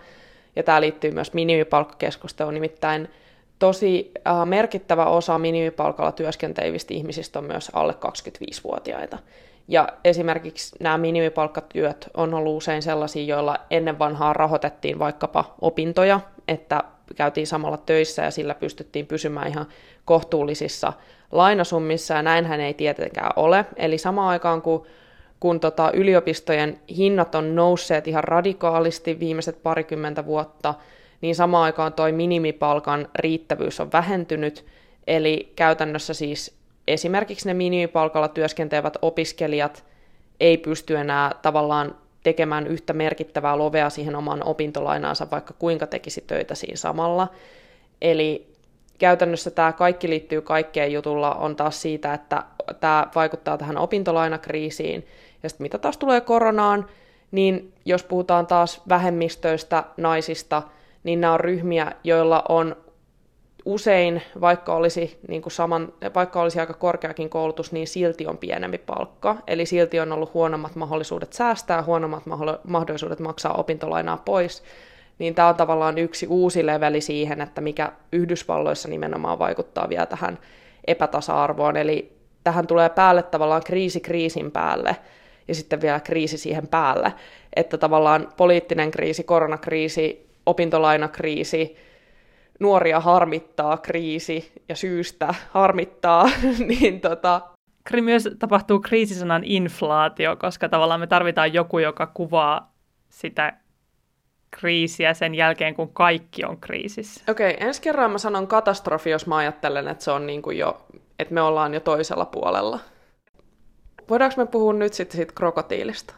Ja 0.56 0.62
tämä 0.62 0.80
liittyy 0.80 1.10
myös 1.10 1.32
minimipalkkakeskusteluun, 1.34 2.54
nimittäin 2.54 3.08
tosi 3.60 4.10
äh, 4.26 4.46
merkittävä 4.46 5.04
osa 5.06 5.38
minimipalkalla 5.38 6.12
työskentelevistä 6.12 6.94
ihmisistä 6.94 7.38
on 7.38 7.44
myös 7.44 7.70
alle 7.74 7.92
25-vuotiaita. 7.92 9.18
Ja 9.68 9.88
esimerkiksi 10.04 10.76
nämä 10.80 10.98
minimipalkkatyöt 10.98 12.10
on 12.16 12.34
ollut 12.34 12.56
usein 12.56 12.82
sellaisia, 12.82 13.24
joilla 13.24 13.56
ennen 13.70 13.98
vanhaa 13.98 14.32
rahoitettiin 14.32 14.98
vaikkapa 14.98 15.54
opintoja, 15.60 16.20
että 16.48 16.84
käytiin 17.16 17.46
samalla 17.46 17.76
töissä 17.76 18.22
ja 18.22 18.30
sillä 18.30 18.54
pystyttiin 18.54 19.06
pysymään 19.06 19.48
ihan 19.48 19.66
kohtuullisissa 20.04 20.92
lainasummissa, 21.32 22.14
ja 22.14 22.22
näinhän 22.22 22.60
ei 22.60 22.74
tietenkään 22.74 23.32
ole. 23.36 23.66
Eli 23.76 23.98
samaan 23.98 24.28
aikaan, 24.28 24.62
kun 24.62 24.86
kun 25.40 25.60
tota, 25.60 25.90
yliopistojen 25.94 26.80
hinnat 26.96 27.34
on 27.34 27.54
nousseet 27.54 28.08
ihan 28.08 28.24
radikaalisti 28.24 29.20
viimeiset 29.20 29.62
parikymmentä 29.62 30.26
vuotta, 30.26 30.74
niin 31.20 31.34
samaan 31.34 31.64
aikaan 31.64 31.92
toi 31.92 32.12
minimipalkan 32.12 33.08
riittävyys 33.14 33.80
on 33.80 33.92
vähentynyt, 33.92 34.66
eli 35.06 35.52
käytännössä 35.56 36.14
siis 36.14 36.54
esimerkiksi 36.88 37.48
ne 37.48 37.54
minimipalkalla 37.54 38.28
työskentelevät 38.28 38.96
opiskelijat 39.02 39.84
ei 40.40 40.56
pysty 40.56 40.96
enää 40.96 41.34
tavallaan 41.42 41.94
tekemään 42.22 42.66
yhtä 42.66 42.92
merkittävää 42.92 43.58
lovea 43.58 43.90
siihen 43.90 44.16
oman 44.16 44.42
opintolainaansa, 44.44 45.30
vaikka 45.30 45.54
kuinka 45.58 45.86
tekisi 45.86 46.24
töitä 46.26 46.54
siinä 46.54 46.76
samalla. 46.76 47.28
Eli 48.02 48.50
käytännössä 48.98 49.50
tämä 49.50 49.72
kaikki 49.72 50.08
liittyy 50.08 50.40
kaikkeen 50.40 50.92
jutulla 50.92 51.34
on 51.34 51.56
taas 51.56 51.82
siitä, 51.82 52.14
että 52.14 52.44
tämä 52.80 53.06
vaikuttaa 53.14 53.58
tähän 53.58 53.78
opintolainakriisiin. 53.78 55.06
Ja 55.42 55.48
sitten 55.48 55.64
mitä 55.64 55.78
taas 55.78 55.98
tulee 55.98 56.20
koronaan, 56.20 56.86
niin 57.30 57.72
jos 57.84 58.04
puhutaan 58.04 58.46
taas 58.46 58.82
vähemmistöistä, 58.88 59.84
naisista, 59.96 60.62
niin 61.04 61.20
nämä 61.20 61.32
on 61.32 61.40
ryhmiä, 61.40 61.92
joilla 62.04 62.44
on 62.48 62.76
usein, 63.64 64.22
vaikka 64.40 64.74
olisi, 64.74 65.18
niin 65.28 65.42
kuin 65.42 65.52
saman, 65.52 65.92
vaikka 66.14 66.40
olisi 66.40 66.60
aika 66.60 66.74
korkeakin 66.74 67.30
koulutus, 67.30 67.72
niin 67.72 67.86
silti 67.86 68.26
on 68.26 68.38
pienempi 68.38 68.78
palkka. 68.78 69.36
Eli 69.46 69.66
silti 69.66 70.00
on 70.00 70.12
ollut 70.12 70.34
huonommat 70.34 70.76
mahdollisuudet 70.76 71.32
säästää, 71.32 71.82
huonommat 71.82 72.22
mahdollisuudet 72.64 73.20
maksaa 73.20 73.54
opintolainaa 73.54 74.16
pois. 74.16 74.62
Niin 75.18 75.34
tämä 75.34 75.48
on 75.48 75.54
tavallaan 75.54 75.98
yksi 75.98 76.26
uusi 76.26 76.66
leveli 76.66 77.00
siihen, 77.00 77.40
että 77.40 77.60
mikä 77.60 77.92
Yhdysvalloissa 78.12 78.88
nimenomaan 78.88 79.38
vaikuttaa 79.38 79.88
vielä 79.88 80.06
tähän 80.06 80.38
epätasa-arvoon. 80.86 81.76
Eli 81.76 82.12
tähän 82.44 82.66
tulee 82.66 82.88
päälle 82.88 83.22
tavallaan 83.22 83.62
kriisi 83.64 84.00
kriisin 84.00 84.50
päälle 84.50 84.96
ja 85.48 85.54
sitten 85.54 85.80
vielä 85.80 86.00
kriisi 86.00 86.38
siihen 86.38 86.68
päälle. 86.68 87.12
Että 87.56 87.78
tavallaan 87.78 88.28
poliittinen 88.36 88.90
kriisi, 88.90 89.24
koronakriisi, 89.24 90.29
opintolainakriisi, 90.46 91.76
nuoria 92.60 93.00
harmittaa 93.00 93.76
kriisi 93.76 94.52
ja 94.68 94.76
syystä 94.76 95.34
harmittaa, 95.50 96.30
niin 96.68 97.00
tota... 97.00 97.40
Myös 98.00 98.28
tapahtuu 98.38 98.80
kriisisanan 98.80 99.44
inflaatio, 99.44 100.36
koska 100.36 100.68
tavallaan 100.68 101.00
me 101.00 101.06
tarvitaan 101.06 101.54
joku, 101.54 101.78
joka 101.78 102.06
kuvaa 102.06 102.74
sitä 103.08 103.52
kriisiä 104.50 105.14
sen 105.14 105.34
jälkeen, 105.34 105.74
kun 105.74 105.92
kaikki 105.92 106.44
on 106.44 106.60
kriisissä. 106.60 107.24
Okei, 107.32 107.54
okay, 107.54 107.66
ensi 107.66 107.82
kerran 107.82 108.10
mä 108.10 108.18
sanon 108.18 108.46
katastrofi, 108.46 109.10
jos 109.10 109.26
mä 109.26 109.36
ajattelen, 109.36 109.88
että 109.88 110.04
se 110.04 110.10
on 110.10 110.26
niin 110.26 110.42
kuin 110.42 110.58
jo, 110.58 110.86
että 111.18 111.34
me 111.34 111.40
ollaan 111.40 111.74
jo 111.74 111.80
toisella 111.80 112.24
puolella. 112.24 112.80
Voidaanko 114.10 114.34
me 114.36 114.46
puhua 114.46 114.72
nyt 114.72 114.92
sitten 114.92 115.16
siitä 115.16 115.32
krokotiilista? 115.36 116.14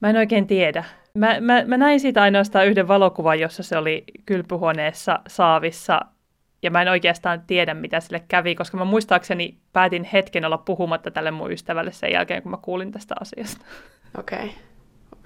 Mä 0.00 0.10
en 0.10 0.16
oikein 0.16 0.46
tiedä. 0.46 0.84
Mä, 1.14 1.40
mä, 1.40 1.64
mä 1.66 1.76
näin 1.76 2.00
siitä 2.00 2.22
ainoastaan 2.22 2.66
yhden 2.66 2.88
valokuvan, 2.88 3.40
jossa 3.40 3.62
se 3.62 3.78
oli 3.78 4.04
kylpyhuoneessa 4.26 5.20
saavissa, 5.28 6.00
ja 6.62 6.70
mä 6.70 6.82
en 6.82 6.88
oikeastaan 6.88 7.42
tiedä, 7.46 7.74
mitä 7.74 8.00
sille 8.00 8.24
kävi, 8.28 8.54
koska 8.54 8.76
mä 8.76 8.84
muistaakseni 8.84 9.58
päätin 9.72 10.04
hetken 10.04 10.44
olla 10.44 10.58
puhumatta 10.58 11.10
tälle 11.10 11.30
mun 11.30 11.52
ystävälle 11.52 11.92
sen 11.92 12.12
jälkeen, 12.12 12.42
kun 12.42 12.50
mä 12.50 12.58
kuulin 12.62 12.92
tästä 12.92 13.14
asiasta. 13.20 13.64
Okei. 14.18 14.38
Okay. 14.38 14.50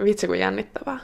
Vitsi 0.03 0.27
kuin 0.27 0.39
jännittävää. 0.39 0.99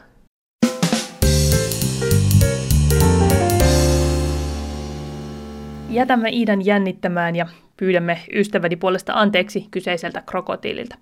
Jätämme 5.89 6.29
Iidan 6.29 6.65
jännittämään 6.65 7.35
ja 7.35 7.45
pyydämme 7.77 8.19
ystäväni 8.33 8.75
puolesta 8.75 9.13
anteeksi 9.13 9.67
kyseiseltä 9.71 10.23
krokotiililta. 10.25 10.95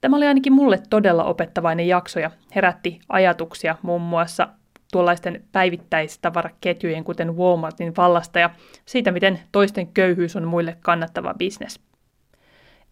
Tämä 0.00 0.16
oli 0.16 0.26
ainakin 0.26 0.52
mulle 0.52 0.82
todella 0.90 1.24
opettavainen 1.24 1.88
jakso 1.88 2.20
ja 2.20 2.30
herätti 2.54 3.00
ajatuksia 3.08 3.76
muun 3.82 4.02
muassa 4.02 4.48
tuollaisten 4.92 5.44
päivittäistavaraketjujen, 5.52 7.04
kuten 7.04 7.36
Walmartin 7.36 7.96
vallasta 7.96 8.38
ja 8.38 8.50
siitä, 8.86 9.12
miten 9.12 9.40
toisten 9.52 9.86
köyhyys 9.86 10.36
on 10.36 10.48
muille 10.48 10.76
kannattava 10.80 11.34
bisnes. 11.34 11.80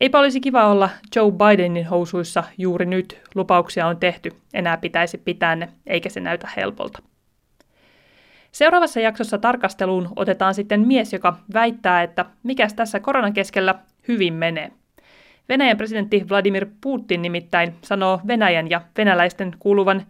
Eipä 0.01 0.19
olisi 0.19 0.41
kiva 0.41 0.67
olla 0.67 0.91
Joe 1.17 1.33
Bidenin 1.33 1.87
housuissa 1.87 2.45
juuri 2.59 2.87
nyt. 2.87 3.23
Lupauksia 3.35 3.87
on 3.87 3.97
tehty, 3.97 4.31
enää 4.55 4.77
pitäisi 4.77 5.19
pitää 5.19 5.57
ne, 5.57 5.69
eikä 5.87 6.09
se 6.09 6.21
näytä 6.21 6.49
helpolta. 6.57 7.03
Seuraavassa 8.53 9.01
jaksossa 9.01 9.39
tarkasteluun 9.39 10.09
otetaan 10.17 10.55
sitten 10.55 10.87
mies, 10.87 11.13
joka 11.13 11.37
väittää, 11.55 12.03
että 12.03 12.25
mikäs 12.43 12.75
tässä 12.75 13.01
koronan 13.01 13.33
keskellä 13.33 13.75
hyvin 14.09 14.35
menee. 14.35 14.73
Venäjän 15.49 15.77
presidentti 15.77 16.29
Vladimir 16.29 16.67
Putin 16.81 17.23
nimittäin 17.23 17.75
sanoo 17.83 18.21
Venäjän 18.27 18.71
ja 18.71 18.81
venäläisten 18.99 19.53
kuuluvan, 19.59 20.07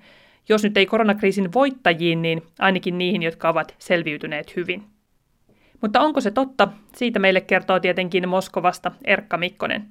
jos 0.48 0.62
nyt 0.62 0.76
ei 0.76 0.86
koronakriisin 0.86 1.52
voittajiin, 1.52 2.22
niin 2.22 2.42
ainakin 2.58 2.98
niihin, 2.98 3.22
jotka 3.22 3.48
ovat 3.48 3.74
selviytyneet 3.78 4.56
hyvin. 4.56 4.82
Mutta 5.80 6.00
onko 6.00 6.20
se 6.20 6.30
totta? 6.30 6.68
Siitä 6.96 7.18
meille 7.18 7.40
kertoo 7.40 7.80
tietenkin 7.80 8.28
Moskovasta 8.28 8.92
Erkka 9.04 9.36
Mikkonen. 9.36 9.88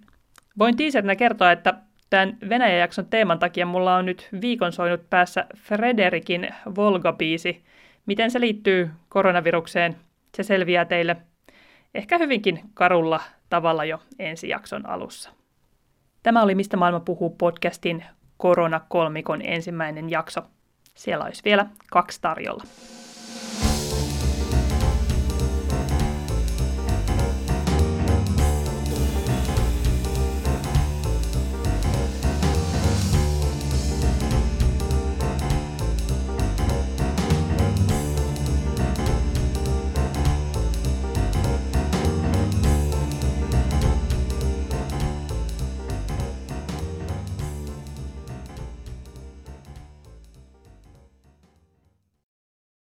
Voin 0.59 0.77
tiiserinä 0.77 1.15
kertoa, 1.15 1.51
että 1.51 1.73
tämän 2.09 2.37
Venäjä-jakson 2.49 3.05
teeman 3.05 3.39
takia 3.39 3.65
mulla 3.65 3.95
on 3.95 4.05
nyt 4.05 4.29
viikon 4.41 4.71
soinut 4.71 5.09
päässä 5.09 5.45
Frederikin 5.57 6.47
Volga-biisi. 6.75 7.61
Miten 8.05 8.31
se 8.31 8.39
liittyy 8.39 8.89
koronavirukseen? 9.09 9.95
Se 10.35 10.43
selviää 10.43 10.85
teille 10.85 11.17
ehkä 11.95 12.17
hyvinkin 12.17 12.61
karulla 12.73 13.21
tavalla 13.49 13.85
jo 13.85 13.99
ensi 14.19 14.49
jakson 14.49 14.89
alussa. 14.89 15.29
Tämä 16.23 16.41
oli 16.41 16.55
Mistä 16.55 16.77
maailma 16.77 16.99
puhuu 16.99 17.29
podcastin 17.29 18.03
Korona-kolmikon 18.37 19.41
ensimmäinen 19.41 20.09
jakso. 20.09 20.41
Siellä 20.95 21.25
olisi 21.25 21.41
vielä 21.45 21.65
kaksi 21.91 22.21
tarjolla. 22.21 22.63